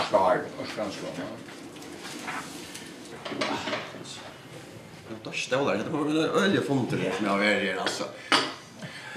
akkar, 0.02 0.42
og 0.58 0.66
skanslån. 0.74 1.46
Då 5.24 5.32
stålar, 5.32 5.74
det 5.74 5.90
var 5.90 6.00
en 6.00 6.42
ölje 6.42 6.60
fonter 6.60 7.12
som 7.16 7.26
jag 7.26 7.38
var 7.38 7.44
i 7.44 7.78
alltså. 7.78 8.04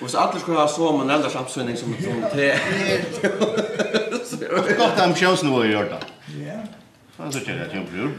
Och 0.01 0.09
så 0.09 0.17
alla 0.17 0.39
skulle 0.39 0.57
ha 0.57 0.67
så 0.67 0.97
med 0.97 1.01
en 1.01 1.09
äldre 1.09 1.29
samsynning 1.29 1.77
som 1.77 1.93
från 1.93 2.21
te. 2.31 2.57
Gott 4.77 4.99
am 4.99 5.15
shows 5.15 5.43
nu 5.43 5.71
i 5.71 5.75
orta. 5.75 5.97
Ja. 6.47 6.59
Fan 7.17 7.31
så 7.31 7.39
tjänar 7.39 7.69
jag 7.73 7.85
bror. 7.85 8.11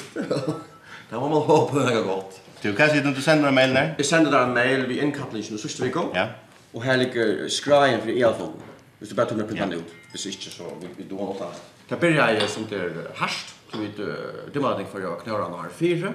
Det 1.11 1.17
var 1.17 1.29
man 1.29 1.43
hoppa 1.43 1.79
det 1.79 2.03
gott. 2.03 2.41
Du 2.61 2.75
kan 2.75 2.89
se 2.89 3.01
du 3.01 3.23
sender 3.23 3.49
en 3.49 3.55
mail 3.55 3.75
där. 3.75 3.95
Jag 3.97 4.07
sender 4.07 4.31
där 4.31 4.43
en 4.43 4.55
mail 4.55 4.87
vid 4.87 5.03
inkapplingen 5.03 5.55
i 5.55 5.59
skulle 5.59 5.89
vi. 5.89 5.95
Ja. 6.15 6.27
Och 6.73 6.83
här 6.83 6.97
ligger 6.97 7.49
skryen 7.49 8.01
för 8.01 8.09
elfonden. 8.09 8.63
Hvis 8.99 9.09
du 9.09 9.15
bare 9.15 9.27
tog 9.27 9.39
med 9.39 9.49
printan 9.49 9.73
ut, 9.73 9.89
hvis 10.11 10.27
ikke 10.27 10.51
så 10.51 10.63
vil 10.81 10.91
vi 10.97 11.05
då 11.11 11.17
noe 11.19 11.35
annet. 11.35 11.63
Det 11.91 11.97
blir 11.99 12.15
jeg 12.15 12.47
som 12.49 12.67
det 12.71 12.79
er 12.79 13.09
harsht 13.19 13.51
så 13.73 13.81
vi 13.81 13.89
uh, 14.05 14.63
var 14.63 14.85
for 14.93 15.09
å 15.09 15.17
knøre 15.23 15.49
han 15.49 15.59
har 15.59 15.73
fire, 15.73 16.13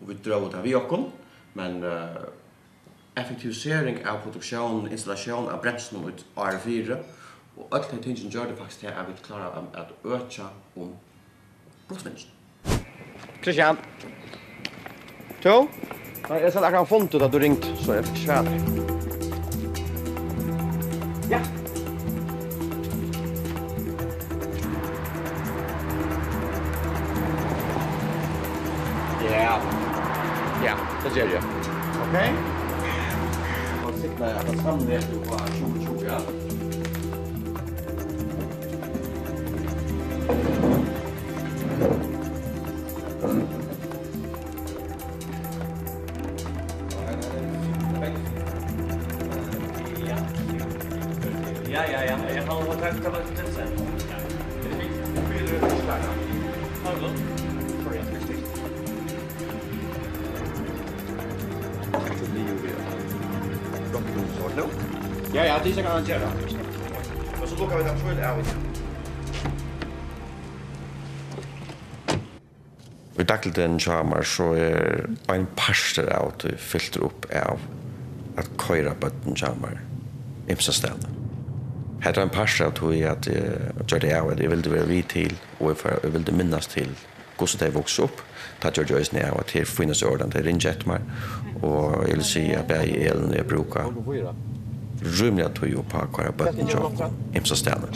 og 0.00 0.10
vi 0.10 0.18
drog 0.24 0.50
det 0.52 0.64
vi 0.66 0.74
också 0.74 1.06
men 1.56 1.84
uh, 1.84 2.26
effektivisering 3.14 4.02
av 4.06 4.18
produktion 4.22 4.88
installation 4.90 5.48
av 5.48 5.62
bremsen 5.62 6.04
ut 6.04 6.24
R4 6.36 6.98
og 7.56 7.68
alt 7.72 7.90
det 7.90 8.02
tingene 8.04 8.32
gjør 8.32 8.50
det 8.50 8.58
faktisk 8.58 8.80
til 8.84 8.92
at 8.92 9.08
vi 9.08 9.14
klara 9.22 9.48
at 9.74 9.94
øke 10.04 10.48
om 10.76 10.92
brottsvinst. 11.88 12.28
Christian. 13.42 13.78
Jo? 15.44 15.68
Nei, 16.28 16.42
jeg 16.42 16.52
skal 16.52 16.64
akkurat 16.64 16.88
funnet 16.88 17.14
ut 17.14 17.22
at 17.22 17.32
du 17.32 17.38
ringt, 17.38 17.72
så 17.80 17.96
jeg 17.96 18.04
fikk 18.10 18.22
svære. 18.26 18.95
Det 31.14 31.20
gör 31.20 31.28
jag. 31.34 31.42
Okej? 32.08 32.32
Och 33.86 33.94
sikta 33.94 34.30
jag 34.30 34.46
på 34.46 34.62
samlet 34.62 35.08
och 35.16 35.26
på 35.26 35.38
2020. 35.38 36.06
Ja, 51.72 51.84
ja, 51.92 52.02
ja. 52.02 52.02
ja. 52.02 52.34
Jeg 52.34 52.42
har 52.42 52.74
tagit 52.74 53.02
tillbaka 53.02 53.26
til 53.36 53.54
sen. 53.54 53.68
Det 54.62 54.68
är 54.68 54.78
mycket. 54.78 55.28
Fyra 55.28 55.66
utslag. 55.66 56.00
Har 56.84 56.94
du? 57.00 57.45
Ja, 65.36 65.44
ja, 65.44 65.60
det 65.64 65.70
är 65.70 65.74
säkert 65.74 65.90
arrangerat. 65.90 66.34
Och 67.42 67.48
så 67.48 67.56
lukkar 67.56 67.78
vi 67.78 67.84
den 67.84 67.98
själv 67.98 68.24
av 68.24 68.40
igen. 68.40 68.56
i 73.18 73.22
dakkel 73.22 73.52
kommer, 73.84 74.22
så 74.22 74.54
er 74.54 75.06
en 75.28 75.46
parster 75.56 76.08
av 76.12 76.32
det 76.42 76.56
fylter 76.58 77.04
opp 77.04 77.26
av 77.32 77.60
at 78.36 78.48
køyre 78.60 78.94
bøtten 79.00 79.36
jamar 79.36 79.76
imsa 80.48 80.72
stedene. 80.72 81.12
Hetta 82.00 82.22
en 82.22 82.32
parster 82.32 82.66
av 82.66 82.72
tog 82.72 82.94
at 82.94 83.28
jeg 83.28 83.44
gjør 83.88 84.04
det 84.04 84.12
av 84.16 84.32
at 84.32 84.40
jeg 84.40 84.50
vilde 84.50 84.72
være 84.72 84.88
vi 84.88 85.02
til 85.02 85.36
og 85.60 85.76
jeg 85.84 86.12
vilde 86.12 86.32
minnes 86.32 86.66
til 86.66 86.92
hvordan 87.36 87.60
det 87.60 87.74
vokste 87.74 88.08
opp. 88.08 88.20
Da 88.62 88.72
gjør 88.72 88.84
det 88.84 89.00
øyne 89.00 89.30
av 89.30 89.40
at 89.40 89.50
her 89.50 89.64
finnes 89.64 90.02
orden 90.02 90.30
til 90.30 90.44
ringe 90.44 90.68
etter 90.68 90.88
meg 90.88 91.00
og 91.62 92.08
jeg 92.08 92.16
vil 92.16 92.24
si 92.24 92.50
at 92.52 92.70
jeg 92.70 92.92
er 93.00 93.10
elen 93.12 93.34
jeg 93.36 93.48
bruker 93.48 93.92
rymliga 95.02 95.48
tog 95.48 95.68
ju 95.68 95.76
på 95.76 95.82
kvar 95.82 96.32
på 96.38 96.44
den 96.44 96.68
jobb 96.68 97.02
hem 97.32 97.44
så 97.44 97.56
ställe. 97.56 97.86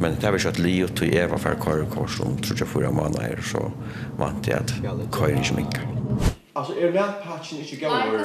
Men 0.00 0.16
det 0.20 0.30
var 0.30 0.38
ju 0.38 0.48
att 0.48 0.58
Leo 0.58 0.88
tog 0.88 1.08
Eva 1.08 1.38
för 1.38 1.54
kvar 1.54 1.86
kors 1.94 2.16
som 2.16 2.36
tror 2.42 2.58
jag 2.58 2.68
förra 2.68 2.90
månader 2.90 3.40
så 3.42 3.72
vant 4.18 4.46
jag 4.46 4.58
att 4.58 5.12
kvar 5.12 5.28
inte 5.28 5.54
mycket. 5.54 5.80
Alltså 6.52 6.78
är 6.78 6.92
det 6.92 7.14
patchen 7.24 7.58
inte 7.58 7.76
gå 7.76 7.86
över. 7.86 8.18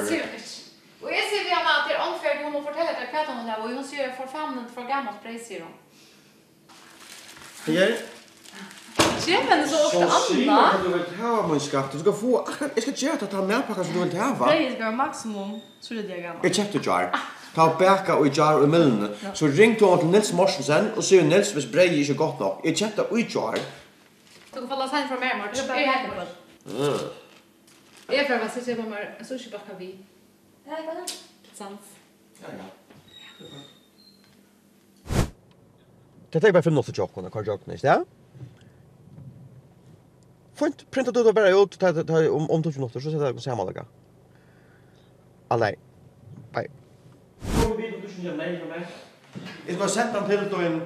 Och 1.02 1.12
jag 1.12 1.24
ser 1.30 1.44
vi 1.44 1.52
har 1.52 1.64
mat 1.64 1.92
är 1.92 2.08
ungefär 2.08 2.44
hon 2.44 2.54
har 2.54 2.62
fortällt 2.62 2.90
att 2.90 3.12
prata 3.12 3.32
om 3.32 3.48
det 3.48 3.58
och 3.58 3.70
hon 3.70 3.84
ser 3.84 4.12
för 4.12 4.28
fem 4.28 4.50
minuter 4.50 4.74
för 4.74 4.88
gammalt 4.88 5.18
precis 5.24 5.60
då. 5.60 5.66
Här 7.74 8.17
ikke, 9.18 9.40
henne 9.50 9.70
så 9.70 9.80
ofte 9.86 10.02
anna. 10.02 10.20
Så 10.20 10.34
sier 10.34 10.52
at 10.58 10.84
du 10.84 10.90
vil 10.94 11.06
hava 11.22 11.48
min 11.48 11.64
skatt, 11.64 11.94
du 11.94 12.00
skal 12.00 12.16
få 12.22 12.32
akkurat, 12.42 12.76
jeg 12.76 12.86
skal 12.86 12.96
gjøre 13.04 13.20
at 13.28 13.34
ta 13.34 13.42
medpakka 13.52 13.84
som 13.88 13.94
du 13.94 14.00
vil 14.04 14.16
hava. 14.22 14.52
Det 14.52 14.72
skal 14.72 14.86
være 14.86 14.96
maksimum 15.02 15.52
30 15.82 16.08
diagram. 16.12 16.40
Jeg 16.44 16.56
kjøpte 16.60 16.84
jar. 16.86 17.10
Ta 17.56 17.68
bæka 17.80 18.18
og 18.22 18.28
jar 18.38 18.62
og 18.64 18.70
millen. 18.70 19.08
Så 19.34 19.50
ringte 19.60 19.86
hun 19.86 20.00
til 20.00 20.12
Nils 20.14 20.34
Morsensen 20.34 20.92
og 20.96 21.04
sier 21.04 21.24
Nils 21.26 21.54
hvis 21.56 21.70
brei 21.74 21.88
ikke 22.02 22.18
godt 22.24 22.40
nok. 22.44 22.66
Jeg 22.66 22.78
kjøpte 22.82 23.08
og 23.12 23.20
jar. 23.36 23.62
Du 24.54 24.60
kan 24.60 24.70
få 24.70 24.82
la 24.82 24.90
seg 24.92 25.08
fra 25.10 25.18
mer, 25.22 25.40
Martin. 25.42 25.72
Jeg 25.74 25.86
er 25.94 26.00
på. 26.10 26.28
Jeg 28.12 28.22
er 28.24 28.28
fra 28.30 28.38
hva 28.44 28.52
sier 28.54 28.78
på 28.78 28.90
mer, 28.90 29.10
så 29.24 29.40
ikke 29.40 29.58
bakka 29.58 29.80
vi. 29.80 29.96
Ja, 30.68 30.84
ja. 30.84 31.08
Sans. 31.58 31.96
Ja, 32.42 32.54
ja. 32.54 32.68
Det 36.30 36.40
tar 36.42 36.52
bara 36.52 36.64
för 36.64 36.72
något 36.72 36.98
jag 36.98 37.14
kan 37.14 37.32
kanske 37.32 37.52
jag 37.52 37.66
kan, 37.66 37.78
ja? 37.82 38.06
Fint, 40.58 40.92
printa 40.92 41.12
du 41.12 41.24
det 41.24 41.34
bara 41.34 41.50
ut 41.50 41.84
om 42.30 42.50
om 42.52 42.64
20 42.64 42.80
minuter 42.80 43.00
så 43.00 43.12
sätter 43.12 43.26
jag 43.26 43.36
på 43.36 43.42
sammanlägga. 43.42 43.86
Alla. 45.48 45.72
Bye. 46.54 46.68
Kom 47.64 47.78
vi 47.78 48.00
då 48.02 48.08
skulle 48.10 48.28
jag 48.28 48.38
lägga 48.38 48.66
mig. 48.66 48.88
Jag 49.68 49.76
ska 49.76 49.88
sätta 49.88 50.22
den 50.22 50.30
till 50.30 50.50
då 50.52 50.58
en 50.58 50.82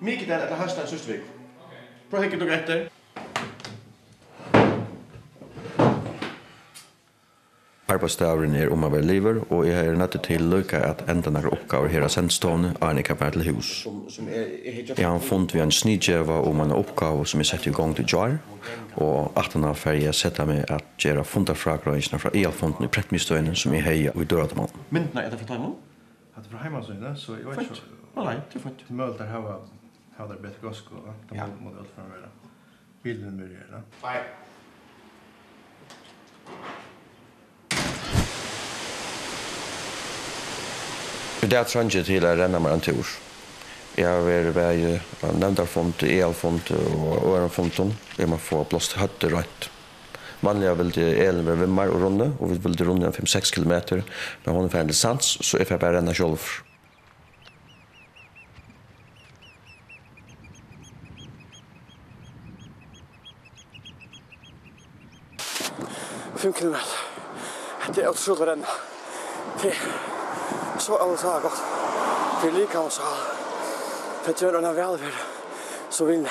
Mikael 0.00 0.42
eller 0.42 0.56
Hashtag 0.56 0.88
Sustvik. 0.88 1.20
Okej. 1.66 1.78
Pröva 2.10 2.24
hitta 2.24 2.36
du 2.36 2.54
efter. 2.54 2.90
arbeidsstavren 7.94 8.54
er 8.58 8.72
om 8.74 8.84
å 8.86 8.90
være 8.92 9.06
liver, 9.08 9.40
og 9.48 9.64
jeg 9.68 9.88
er 9.88 9.96
nødt 9.98 10.16
til 10.26 10.42
å 10.42 10.50
lykke 10.56 10.80
at 10.84 11.04
enda 11.10 11.32
noen 11.32 11.48
oppgaver 11.54 11.92
her 11.92 12.06
er 12.06 12.12
sendstående, 12.12 12.74
og 12.80 12.98
jeg 12.98 13.06
kan 13.08 13.20
vært 13.20 13.38
til 13.38 13.48
hus. 13.54 13.70
Jeg 14.18 15.06
har 15.06 15.22
funnet 15.24 15.54
vi 15.54 15.62
en 15.64 15.72
snidgjøve 15.74 16.36
om 16.50 16.62
en 16.64 16.74
oppgave 16.76 17.26
som 17.30 17.42
jeg 17.42 17.50
setter 17.52 17.72
i 17.72 17.76
gang 17.78 17.94
til 17.96 18.08
jar, 18.10 18.36
og 19.00 19.32
at 19.40 19.56
han 19.56 19.66
har 19.68 19.78
ferdig 19.78 20.12
sett 20.14 20.38
meg 20.46 20.64
at 20.72 20.86
gjøre 21.02 21.24
funnet 21.26 21.58
fra 21.58 21.76
grønnene 21.82 22.20
fra 22.22 22.32
EL-fonden 22.34 22.86
i 22.86 22.92
prettmistøyene 22.92 23.56
som 23.58 23.74
jeg 23.74 23.86
heier 23.86 24.20
i 24.20 24.28
døra 24.28 24.46
til 24.50 24.62
mannen. 24.62 24.86
Myndene 24.94 25.26
er 25.26 25.34
det 25.34 25.40
fra 25.42 25.50
Taimann? 25.54 25.76
Det 26.34 26.42
er 26.42 26.50
fra 26.50 26.62
Heimannsøyene, 26.64 27.12
så 27.16 27.38
jeg 27.38 27.46
vet 27.46 27.66
ikke. 27.68 27.84
Nei, 28.14 28.36
det 28.50 28.58
er 28.58 28.62
fint. 28.62 28.86
Til 28.86 28.98
mølet 28.98 29.18
der 29.18 29.30
har 29.30 29.50
jeg 30.18 30.30
det 30.30 30.38
bedt 30.42 30.58
gass, 30.62 30.82
og 30.90 31.12
da 31.30 31.46
må 31.60 31.74
det 31.74 31.82
alt 31.82 31.94
fremvære. 31.96 32.32
Bilen 33.02 33.36
mulig, 33.36 33.58
eller? 33.66 33.86
Nei. 34.02 34.18
For 41.44 41.52
det 41.52 41.60
trenger 41.68 41.98
jeg 41.98 42.06
til 42.08 42.24
å 42.24 42.30
renne 42.38 42.56
meg 42.56 42.72
en 42.72 42.80
tur. 42.80 43.08
Jeg 43.98 44.06
har 44.08 44.22
vært 44.24 44.54
ved 44.56 45.34
nevnderfond, 45.36 46.00
elfond 46.08 46.70
og 46.72 47.26
ørenfond. 47.34 47.90
Jeg 48.16 48.30
må 48.32 48.38
få 48.40 48.62
plass 48.64 48.88
til 48.88 49.02
høtte 49.02 49.28
rødt. 49.28 49.66
Vanlig 50.40 50.70
vil 50.78 50.92
det 50.96 51.10
elen 51.26 51.44
være 51.44 51.66
vimmer 51.66 51.92
og 51.92 52.00
runde, 52.00 52.30
og 52.40 52.48
vi 52.48 52.56
vil 52.64 52.78
det 52.80 52.86
runde 52.88 53.10
5-6 53.12 53.52
kilometer. 53.58 54.00
Men 54.46 54.56
hun 54.56 54.70
er 54.70 54.72
ferdig 54.72 54.96
sans, 54.96 55.34
så 55.44 55.60
jeg 55.60 55.68
får 55.68 55.82
bare 55.84 55.98
renne 55.98 56.16
selv. 56.16 56.40
Fem 66.40 66.56
kilometer. 66.56 67.06
Det 67.92 68.08
er 68.08 68.12
utrolig 68.16 68.52
renne. 68.54 68.80
Det 69.60 69.76
så 70.78 70.98
er 70.98 71.10
det 71.10 71.20
så 71.20 71.38
godt. 71.42 71.60
For 72.40 72.50
lige 72.50 72.66
kan 72.66 72.90
så 72.90 73.02
det 74.26 74.36
gjør 74.40 74.52
den 74.52 74.76
vel 74.76 74.98
for 74.98 75.12
så 75.90 76.04
vil 76.04 76.20
jeg 76.20 76.30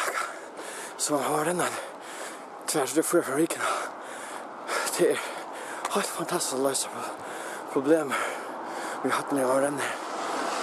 så 0.98 1.18
har 1.18 1.44
den 1.44 1.60
den 1.60 1.76
tvers 2.68 2.94
det 2.94 3.06
for 3.06 3.22
for 3.22 3.38
ikke 3.38 3.60
det 4.98 5.12
er 5.12 5.20
helt 5.96 6.12
fantastisk 6.18 6.58
å 6.58 6.68
løse 6.68 6.90
problemer 7.74 8.16
vi 9.04 9.10
har 9.10 9.18
hatt 9.20 9.32
med 9.32 9.46
å 9.46 9.60
renne 9.62 9.90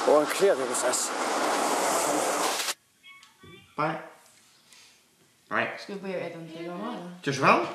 og 0.09 0.21
en 0.21 0.31
kreativ 0.35 0.67
prosess 0.67 1.11
Bye. 3.77 3.99
Nei 5.51 5.67
Skal 5.79 5.95
vi 5.95 6.01
börja 6.01 6.21
äta 6.21 6.39
en 6.39 6.49
till 6.49 6.69
mamma? 6.69 6.95
Görs 7.23 7.39
väl? 7.39 7.67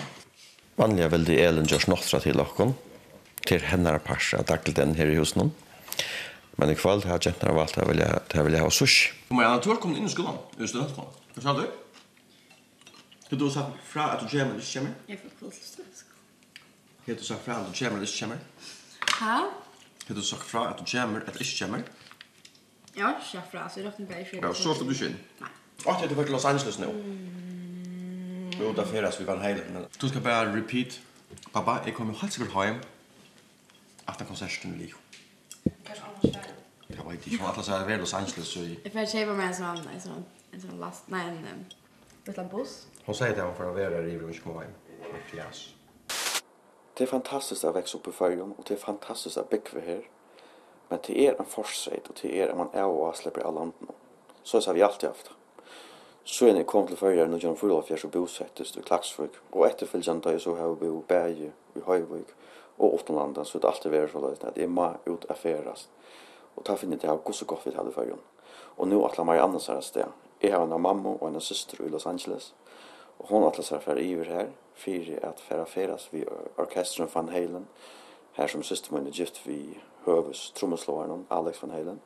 Vanliga 0.76 1.08
väldigt 1.08 1.40
Elin 1.40 1.66
görs 1.66 1.88
något 1.88 2.22
till 2.22 2.40
oss 2.40 2.74
till 3.46 3.62
hennar 3.62 3.98
parsa 3.98 4.42
daglig 4.42 4.76
den 4.76 4.96
her 4.96 5.06
i 5.08 5.16
husen. 5.16 5.42
Mm. 5.42 5.65
Men 6.58 6.72
i 6.72 6.76
kvall 6.80 7.04
har 7.04 7.20
jentene 7.20 7.56
valgt 7.56 7.78
at 7.78 8.34
jeg 8.36 8.46
vil 8.46 8.58
ha 8.60 8.70
sushi. 8.72 9.12
Men 9.30 9.44
jeg 9.44 9.50
har 9.50 9.64
tørt 9.66 9.82
kommet 9.84 10.00
inn 10.00 10.08
i 10.08 10.14
skolen, 10.14 10.38
i 10.60 10.68
studentskolen. 10.68 11.12
Hva 11.36 11.44
sa 11.44 11.54
du? 11.58 11.66
Hva 13.26 13.40
du 13.42 13.50
sagt 13.52 13.82
fra 13.90 14.06
at 14.14 14.22
du 14.24 14.28
kommer 14.32 14.54
eller 14.56 14.64
ikke 14.64 14.80
kommer? 14.80 14.94
Jeg 15.10 15.20
får 15.20 15.36
kvall 15.40 15.52
til 15.52 15.68
studentskolen. 15.74 16.12
Hva 17.06 17.18
du 17.20 17.26
sagt 17.28 17.46
fra 17.46 17.60
at 17.60 17.68
du 17.68 17.76
kommer 17.80 18.00
eller 18.00 18.08
ikke 18.08 18.24
kommer? 18.24 18.40
Hæ? 19.20 19.38
Hva 20.08 20.16
du 20.16 20.24
sagt 20.32 20.48
fra 20.52 20.66
at 20.72 20.80
du 20.80 20.86
kommer 20.92 21.26
eller 21.26 21.42
ikke 21.44 21.60
kommer? 21.66 21.84
Ja, 22.96 23.10
har 23.12 23.20
ikke 23.20 23.44
fra, 23.52 23.70
så 23.70 23.80
jeg 23.82 23.90
råkner 23.90 24.08
bare 24.08 24.22
i 24.22 24.26
skjønner. 24.30 24.48
Ja, 24.48 24.54
så 24.54 24.64
slår 24.64 24.88
du 24.88 24.94
ikke 24.96 25.10
inn. 25.12 25.18
Nei. 25.42 25.50
Åh, 25.86 26.02
det 26.02 26.12
er 26.16 26.24
til 26.24 26.32
Los 26.32 26.46
Angeles 26.48 26.78
nå. 26.80 26.92
Jo, 28.56 28.72
da 28.78 28.86
feras 28.88 29.20
vi 29.20 29.28
var 29.28 29.42
heilig. 29.44 29.66
Du 30.02 30.08
skal 30.08 30.24
bare 30.24 30.54
repeat. 30.56 31.02
Pappa, 31.52 31.82
jeg 31.86 31.94
kommer 31.98 32.16
helt 32.22 32.34
sikkert 32.34 32.56
hjem. 32.56 32.80
Etter 34.08 34.30
konserten 34.30 34.78
i 34.78 34.86
Lio 34.86 35.02
vet 37.18 37.28
inte 37.28 37.44
vad 37.44 37.54
alla 37.54 37.64
så 37.64 37.72
här 37.72 37.86
väl 37.86 38.00
Los 38.00 38.14
Angeles 38.14 38.48
så 38.48 38.60
i. 38.60 38.80
If 38.84 38.96
I 38.96 39.06
shave 39.06 39.34
my 39.34 39.44
ass 39.44 39.60
on 39.60 39.94
nice 39.94 40.08
sån 40.08 40.26
en 40.52 40.62
sån 40.62 40.80
last 40.80 41.04
nej 41.08 41.28
en 41.28 41.66
liten 42.26 42.48
buss. 42.48 42.88
Hon 43.06 43.16
säger 43.16 43.34
att 43.34 43.46
hon 43.46 43.56
får 43.56 43.64
vara 43.64 44.00
i 44.00 44.02
Rivers 44.02 44.42
komma 44.42 44.62
hem. 44.62 44.72
Mattias. 45.14 45.70
Det 46.94 47.04
är 47.04 47.08
fantastiskt 47.08 47.64
att 47.64 47.76
växa 47.76 47.98
upp 47.98 48.08
i 48.08 48.12
Färjön 48.12 48.52
och 48.58 48.64
det 48.68 48.74
är 48.74 48.78
fantastiskt 48.78 49.38
att 49.38 49.50
bygga 49.50 49.82
här. 49.86 50.10
Men 50.90 51.00
det 51.08 51.28
är 51.28 51.40
en 51.40 51.46
forsrejt 51.46 52.08
och 52.08 52.20
det 52.22 52.42
är 52.42 52.48
att 52.50 52.58
man 52.58 52.70
är 52.74 52.86
och 52.86 53.16
släpper 53.16 53.42
alla 53.42 53.60
landen. 53.60 53.88
Så 54.44 54.62
har 54.62 54.74
vi 54.74 54.82
alltid 54.82 55.10
haft. 55.10 55.32
Så 56.24 56.46
när 56.46 56.56
jag 56.56 56.68
kom 56.68 56.88
till 56.88 56.98
Färjön 56.98 57.34
och 57.34 57.40
genom 57.40 57.58
var 57.62 57.82
fyrt 57.82 58.06
og 58.06 58.12
bosettes 58.12 58.78
i 58.78 58.82
Klagsvøk, 58.82 59.32
Och 59.52 59.68
efterföljande 59.68 60.32
da 60.32 60.40
så 60.40 60.56
har 60.56 60.70
vi 60.70 60.76
bo 60.76 61.00
i 61.00 61.04
Berge, 61.08 61.52
i 61.76 61.80
Höjvik 61.86 62.28
och 62.78 62.94
Åttenlanda, 62.94 63.46
så 63.46 63.60
det 63.60 63.68
alltid 63.68 63.92
varit 63.92 64.12
så 64.12 64.26
att 64.26 64.56
det 64.56 64.64
är 64.64 64.68
må 64.68 64.98
ut 65.06 65.26
affärast. 65.32 65.90
Og 66.56 66.66
ta 66.66 66.76
finner 66.76 66.98
det 66.98 67.10
her 67.10 67.18
hvor 67.18 67.34
så 67.34 67.46
godt 67.46 67.66
vi 67.66 67.76
hadde 67.76 67.92
før. 67.92 68.16
Og 68.78 68.88
nå 68.88 69.02
atler 69.08 69.28
meg 69.28 69.42
annars 69.42 69.68
her 69.68 69.82
sted. 69.82 70.12
Jeg 70.42 70.54
har 70.54 70.64
en 70.64 70.82
mamma 70.82 71.16
og 71.20 71.28
en 71.28 71.42
søster 71.42 71.84
i 71.86 71.90
Los 71.90 72.06
Angeles. 72.06 72.54
Og 73.20 73.30
hun 73.30 73.48
atler 73.48 73.64
seg 73.64 73.84
for 73.84 74.00
iver 74.00 74.26
her, 74.26 74.48
for 74.76 75.28
at 75.28 75.40
færa 75.40 75.64
feras 75.66 76.10
vi 76.12 76.26
orkestren 76.58 77.10
Van 77.14 77.30
Halen, 77.30 77.68
her 78.34 78.48
som 78.48 78.64
søster 78.64 78.94
min 78.94 79.08
er 79.08 79.12
gift 79.12 79.40
vi 79.48 79.78
høves 80.06 80.52
trommeslåeren 80.56 81.26
Alex 81.32 81.62
Van 81.62 81.72
Halen. 81.72 82.02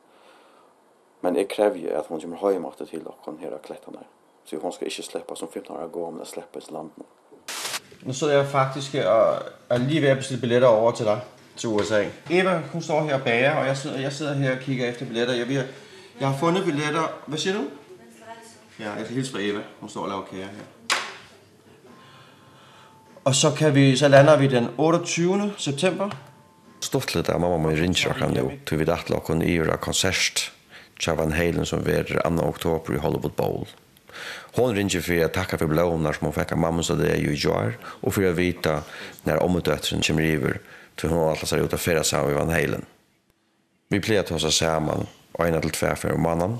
Men 1.20 1.36
jeg 1.36 1.48
krever 1.48 1.76
jo 1.76 1.98
at 1.98 2.06
hun 2.06 2.20
kommer 2.20 2.36
høymaktet 2.36 2.88
til 2.88 3.04
dere 3.04 3.36
her 3.40 3.54
av 3.54 3.62
klettene 3.66 3.98
her. 3.98 4.06
Så 4.44 4.58
hon 4.58 4.72
ska 4.72 4.84
inte 4.84 5.02
släppa 5.02 5.36
som 5.36 5.48
15 5.48 5.76
år 5.76 5.86
gå, 5.86 6.04
om 6.04 6.18
det 6.18 6.26
släppas 6.26 6.70
landet. 6.70 7.06
Nu 8.02 8.12
så 8.14 8.28
är 8.28 8.34
jag 8.34 8.52
faktiskt 8.52 8.94
att 8.94 9.80
lige 9.80 10.00
ved 10.00 10.10
at 10.10 10.18
bestille 10.18 10.40
biljetter 10.40 10.68
över 10.68 10.92
till 10.92 11.06
dig 11.06 11.20
til 11.56 11.68
USA. 11.68 12.04
Eva, 12.30 12.60
hun 12.72 12.82
står 12.82 13.04
her 13.04 13.14
og 13.14 13.22
bager, 13.22 13.54
og 13.54 13.66
jeg 13.66 13.76
sidder, 13.76 13.98
jeg 13.98 14.12
sidder 14.12 14.34
her 14.34 14.52
og 14.52 14.58
kigger 14.58 14.86
efter 14.86 15.06
billetter. 15.06 15.34
Jeg, 15.34 15.48
vil, 15.48 15.64
jeg 16.20 16.28
har 16.28 16.38
fundet 16.38 16.64
billetter. 16.64 17.12
Hvad 17.26 17.38
siger 17.38 17.54
du? 17.54 17.64
Ja, 18.80 18.92
jeg 18.92 19.04
skal 19.04 19.14
hilse 19.14 19.32
fra 19.32 19.38
Eva. 19.40 19.60
Hun 19.80 19.88
står 19.88 20.02
og 20.02 20.08
laver 20.08 20.22
kager 20.30 20.44
her. 20.44 20.96
Og 23.24 23.34
så, 23.34 23.50
kan 23.50 23.74
vi, 23.74 23.96
så 23.96 24.08
lander 24.08 24.36
vi 24.36 24.46
den 24.46 24.68
28. 24.78 25.52
september. 25.58 26.10
Stortlet 26.80 27.28
er 27.28 27.38
mamma 27.38 27.58
min 27.58 27.78
ringer 27.78 28.42
nu. 28.42 28.52
Til 28.66 28.78
vi 28.78 28.84
dachte 28.84 29.14
at 29.14 29.42
i 29.42 29.52
gjøre 29.52 29.76
konsert. 29.76 30.52
Tja 31.00 31.14
Van 31.14 31.32
Halen 31.32 31.66
som 31.66 31.86
var 31.86 32.30
2. 32.30 32.48
oktober 32.48 32.94
i 32.94 32.98
Hollywood 32.98 33.30
Bowl. 33.36 33.68
Hon 34.56 34.74
ringer 34.74 35.00
for 35.00 35.24
att 35.24 35.32
tacka 35.32 35.58
for 35.58 35.66
blommorna 35.66 36.12
som 36.12 36.26
hon 36.26 36.32
fikk 36.32 36.52
av 36.52 36.58
mamma 36.58 36.82
så 36.82 36.94
det 36.94 37.10
er 37.12 37.20
jo 37.22 37.30
i 37.30 37.38
jar 37.38 37.76
og 38.02 38.14
for 38.14 38.22
att 38.22 38.36
vite 38.36 38.82
når 39.24 39.36
omdöttren 39.36 40.02
kommer 40.02 40.22
över 40.22 40.58
til 41.00 41.08
hon 41.08 41.30
alltid 41.30 41.48
ser 41.48 41.64
ut 41.64 41.72
av 41.72 41.78
färra 41.78 42.04
sammen 42.04 42.30
i 42.30 42.34
Van 42.34 42.50
Halen. 42.50 42.84
Vi 43.88 44.00
plejer 44.00 44.20
att 44.20 44.30
oss 44.30 44.56
sammen, 44.56 45.06
och 45.32 45.48
ena 45.48 45.60
till 45.60 45.70
tvär 45.70 45.94
för 45.94 46.16
mannen 46.16 46.58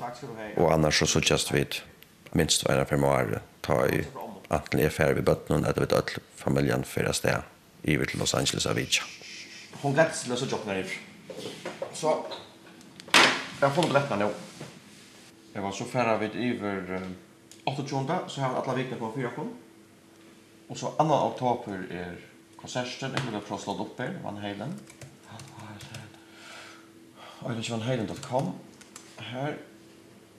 og 0.56 0.72
annars 0.72 0.98
så 0.98 1.06
suttjast 1.06 1.52
vi 1.52 1.66
minst 2.32 2.64
varje 2.68 2.84
for 2.84 2.96
månader 2.96 3.40
ta 3.60 3.86
i 3.86 4.06
antingen 4.48 4.86
är 4.86 4.90
färre 4.90 5.14
vid 5.14 5.24
bötten 5.24 5.64
eller 5.64 5.80
vid 5.80 5.92
öll 5.92 6.10
familjen 6.36 6.84
färra 6.84 7.12
steg 7.12 7.42
iver 7.82 8.04
til 8.04 8.18
Los 8.18 8.34
Angeles 8.34 8.66
av 8.66 8.74
Vitsa. 8.74 9.02
Hon 9.82 9.92
glädde 9.92 10.12
sig 10.12 10.30
lösa 10.30 10.46
jobbna 10.46 10.78
i 10.78 10.84
Så 11.92 12.24
jag 13.60 13.74
får 13.74 13.82
berätta 13.82 14.16
nå. 14.16 14.30
Jeg 15.52 15.62
var 15.62 15.72
så 15.72 15.84
färra 15.84 16.18
vid 16.18 16.34
iver 16.34 17.00
28 17.64 18.18
så 18.28 18.40
har 18.40 18.48
vi 18.48 18.56
alla 18.56 18.74
vikna 18.74 18.96
på 18.96 19.12
fyra 19.16 19.30
kom. 19.36 19.54
Og 20.68 20.78
så 20.78 20.86
2 20.98 21.04
oktober 21.04 21.78
er 21.90 22.16
konserter, 22.60 23.10
prøve 23.10 23.56
å 23.56 23.62
slå 23.62 23.74
det 23.78 23.86
opp 23.86 24.00
her, 24.00 24.14
Van 24.24 24.38
Halen. 24.40 24.74
Eilish 27.48 27.70
Her. 29.18 29.54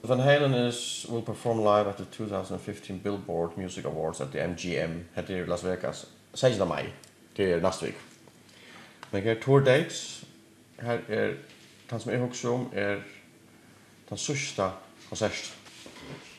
Van 0.02 0.20
Halen 0.20 0.54
is, 0.54 1.06
will 1.08 1.22
perform 1.22 1.58
live 1.58 1.88
at 1.88 1.96
the 1.96 2.04
2015 2.04 2.98
Billboard 2.98 3.56
Music 3.56 3.84
Awards 3.84 4.20
at 4.20 4.32
the 4.32 4.38
MGM 4.38 5.04
her 5.14 5.22
i 5.30 5.44
Las 5.46 5.62
Vegas. 5.64 6.06
16. 6.34 6.68
mai, 6.68 6.92
det 7.36 7.52
er 7.52 7.60
nästa 7.60 7.86
vik. 7.86 7.94
Men 9.12 9.22
her 9.22 9.34
tour 9.34 9.60
dates, 9.60 10.24
her 10.80 10.98
er, 11.08 11.34
den 11.90 12.00
som 12.00 12.12
jeg 12.12 12.20
husker 12.20 12.48
om, 12.48 12.70
er 12.72 12.96
den 14.08 14.18
sørste 14.18 14.70
konsert. 15.08 15.54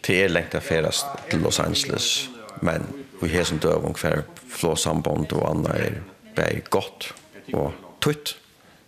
Det 0.08 0.24
er 0.24 0.28
lengt 0.28 0.56
affæres 0.56 1.06
til 1.30 1.40
Los 1.40 1.60
Angeles, 1.60 2.30
men 2.62 3.06
og 3.24 3.32
hesen 3.32 3.62
døv 3.64 3.86
om 3.88 3.96
hver 3.96 4.24
flåsambond 4.52 5.34
og 5.38 5.46
anna 5.50 5.76
er 5.80 6.00
bare 6.36 6.64
godt 6.70 7.14
og 7.54 7.74
tutt, 8.02 8.36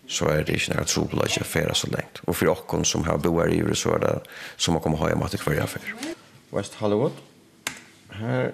så 0.08 0.28
er 0.30 0.44
det 0.44 0.60
ikke 0.60 0.74
nære 0.74 0.86
trobel 0.90 1.24
at 1.24 1.38
jeg 1.38 1.46
færa 1.46 1.74
så 1.74 1.88
lengt. 1.92 2.22
Og 2.28 2.36
for 2.36 2.52
okken 2.52 2.86
som 2.86 3.04
har 3.04 3.18
boer 3.18 3.50
i 3.54 3.62
det, 3.64 3.78
så 3.78 3.96
er 3.96 4.04
det 4.04 4.14
som 4.58 4.78
å 4.78 4.82
komme 4.84 5.00
hjemme 5.02 5.30
til 5.32 5.42
hver 5.42 5.60
jeg 5.62 5.70
fær. 5.70 5.90
West 6.54 6.76
Hollywood. 6.82 7.18
Her. 8.16 8.52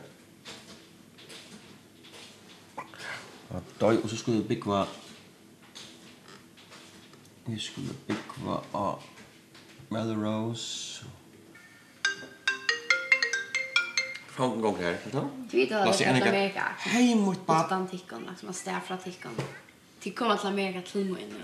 Og 3.82 4.10
så 4.10 4.18
skulle 4.18 4.42
vi 4.42 4.56
bygge 4.56 4.86
Vi 7.46 7.60
skulle 7.60 7.94
bygge 8.08 8.60
av 8.74 9.02
Melrose 9.90 11.04
från 14.32 14.62
gång 14.62 14.78
här. 14.82 14.98
Du 15.52 15.58
vet 15.58 15.72
att 15.72 15.98
det 15.98 16.06
är 16.06 16.22
Amerika. 16.22 16.64
Hej 16.78 17.16
mot 17.16 17.46
bad. 17.46 17.66
Utan 17.66 17.88
tickon, 17.88 18.30
alltså 18.30 18.46
man 18.46 18.54
stär 18.54 18.80
från 18.80 18.98
Till 18.98 19.14
Tickon 20.00 20.38
till 20.38 20.48
Amerika 20.48 20.82
till 20.82 21.12
mig 21.14 21.28
nu. 21.30 21.40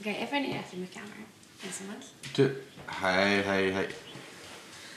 Okej, 0.00 0.16
jag 0.20 0.28
får 0.28 0.36
ner 0.36 0.58
efter 0.64 0.76
som 1.72 1.88
helst. 1.90 2.14
Du, 2.34 2.62
hej, 2.86 3.42
hej, 3.42 3.72
hej. 3.72 3.90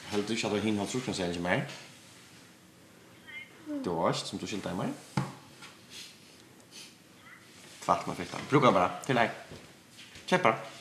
Helt 0.10 0.28
du 0.28 0.36
kjallar 0.36 0.58
hin 0.58 0.78
halvt 0.78 0.96
rukna 0.96 1.14
seg 1.14 1.42
mer? 1.42 1.68
Du 3.66 3.90
varst, 3.90 4.28
som 4.28 4.40
du 4.40 4.48
skilt 4.48 4.64
deg 4.66 4.76
mer? 4.78 4.90
Tvart 7.84 8.08
man 8.08 8.18
fikk 8.18 8.32
den. 8.32 8.48
Bruk 8.50 8.66
den 8.66 8.74
bara, 8.74 8.90
til 9.06 9.20
deg. 9.20 9.30
Kjepp 10.26 10.44
bara. 10.44 10.79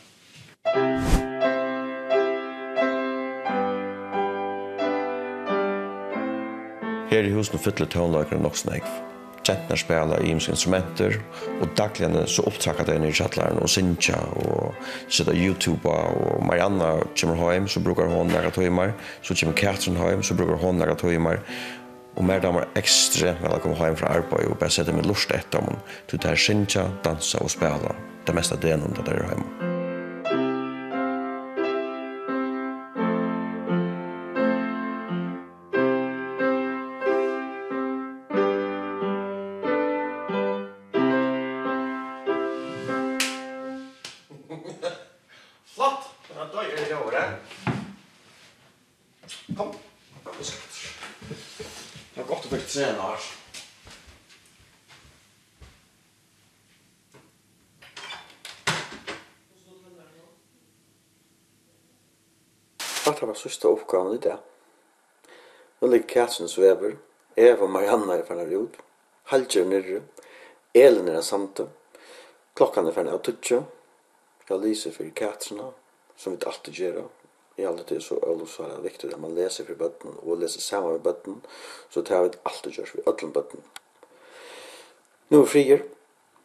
Her 7.09 7.25
i 7.25 7.33
husen 7.33 7.61
fyller 7.61 7.89
tøvnløkene 7.89 8.43
nok 8.45 8.57
snakk. 8.61 8.89
Kjentene 9.49 9.79
spiller 9.81 10.21
i 10.21 10.29
imenske 10.29 10.53
instrumenter, 10.53 11.15
og 11.63 11.71
dagligene 11.79 12.27
så 12.29 12.45
opptakker 12.51 12.85
det 12.85 12.99
i 13.01 13.13
kjattleren 13.17 13.63
og 13.63 13.71
Sinja, 13.73 14.19
og 14.45 14.75
sitter 15.09 15.33
YouTube, 15.33 15.89
og 15.89 16.45
Marianna 16.45 16.99
kommer 17.17 17.55
hjem, 17.55 17.69
så 17.69 17.81
brukar 17.81 18.13
hon 18.13 18.29
nære 18.29 18.53
tøymer, 18.53 18.93
så 19.23 19.37
kommer 19.41 19.57
Katrin 19.57 19.97
hjem, 19.97 20.23
så 20.23 20.37
brukar 20.37 20.61
hon 20.61 20.77
nære 20.83 20.99
tøymer, 21.01 21.41
og 22.19 22.29
mer 22.29 22.43
damer 22.45 22.69
ekstra 22.77 23.33
vel 23.41 23.57
å 23.57 23.63
komme 23.63 23.79
hjem 23.79 23.97
fra 23.97 24.13
arbeid 24.19 24.51
og 24.51 24.59
bare 24.59 24.75
sette 24.75 24.93
med 24.93 25.07
lust 25.09 25.33
etter 25.33 25.63
om 25.63 25.71
hun 25.71 25.81
til 26.11 26.21
det 26.21 26.87
dansa 27.07 27.41
og 27.41 27.55
spela 27.55 27.95
det 28.27 28.37
meste 28.37 28.59
av 28.59 28.61
det 28.61 28.77
der 29.07 29.25
hjemme. 29.31 29.68
Nå 46.39 46.45
døyer 46.45 46.77
det 46.77 46.95
over 46.95 47.07
året. 47.07 47.35
Kom. 49.57 49.73
Det 52.15 52.21
var 52.21 52.27
godt 52.29 52.45
å 52.47 52.51
fikk 52.53 52.69
trene 52.71 53.07
her. 53.09 53.25
Hatta 63.09 63.27
var 63.27 63.35
sista 63.41 63.73
oppgaven 63.73 64.15
i 64.15 64.23
dag. 64.29 64.39
Nå 65.81 65.91
ligger 65.91 66.07
Katrin 66.13 66.53
svever, 66.55 66.95
Eva 67.35 67.67
og 67.67 67.75
Marianna 67.75 68.15
er 68.15 68.23
ferdig 68.31 68.63
ut, 68.63 68.79
Halger 69.35 69.65
er 69.65 69.69
nyrre, 69.75 70.01
Elin 70.87 71.11
er 71.11 71.27
samte, 71.27 71.67
klokkan 72.55 72.87
er 72.87 72.95
ferdig 72.95 73.19
av 73.19 73.27
tutsi, 73.27 73.59
jeg 74.49 74.63
lyser 74.63 74.95
for 74.95 75.15
Katrina, 75.19 75.73
som 76.19 76.35
vi 76.35 76.47
alltid 76.47 76.75
gjør. 76.75 77.09
i 77.59 77.65
alle 77.67 77.79
alltid 77.79 78.03
så 78.03 78.15
er 78.23 78.37
det 78.39 78.49
så 78.49 78.63
er 78.63 78.69
det 78.69 78.85
viktig 78.85 79.09
at 79.13 79.21
man 79.21 79.35
leser 79.35 79.65
for 79.67 79.75
bøtten 79.75 80.15
og 80.23 80.39
leser 80.39 80.61
sammen 80.61 80.93
med 80.93 81.01
bøtten, 81.03 81.45
så 81.91 82.01
det 82.01 82.15
har 82.15 82.23
vi 82.23 82.39
alltid 82.45 82.73
gjør 82.73 82.87
for 82.87 83.11
ødelen 83.11 83.33
bøtten. 83.33 83.65
Nå 85.31 85.43
er 85.43 85.47
frier, 85.47 85.83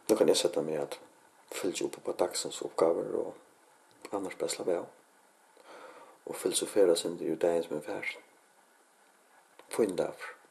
nå 0.08 0.16
kan 0.16 0.28
jeg 0.28 0.36
sette 0.36 0.62
meg 0.62 0.80
at 0.82 0.98
fylse 1.54 1.84
opp 1.86 2.00
på 2.04 2.16
dagsens 2.18 2.62
oppgaver 2.66 3.14
og 3.20 3.34
annars 4.12 4.34
best 4.40 4.58
la 4.58 4.80
av. 4.80 4.86
Og 6.26 6.36
filosofere 6.36 6.96
sin 6.96 7.18
det 7.18 7.28
jo 7.28 7.36
dagens 7.36 7.70
med 7.70 7.82
færd. 7.82 8.16
Få 9.70 9.86
inn 9.86 9.96
derfor. 9.98 10.43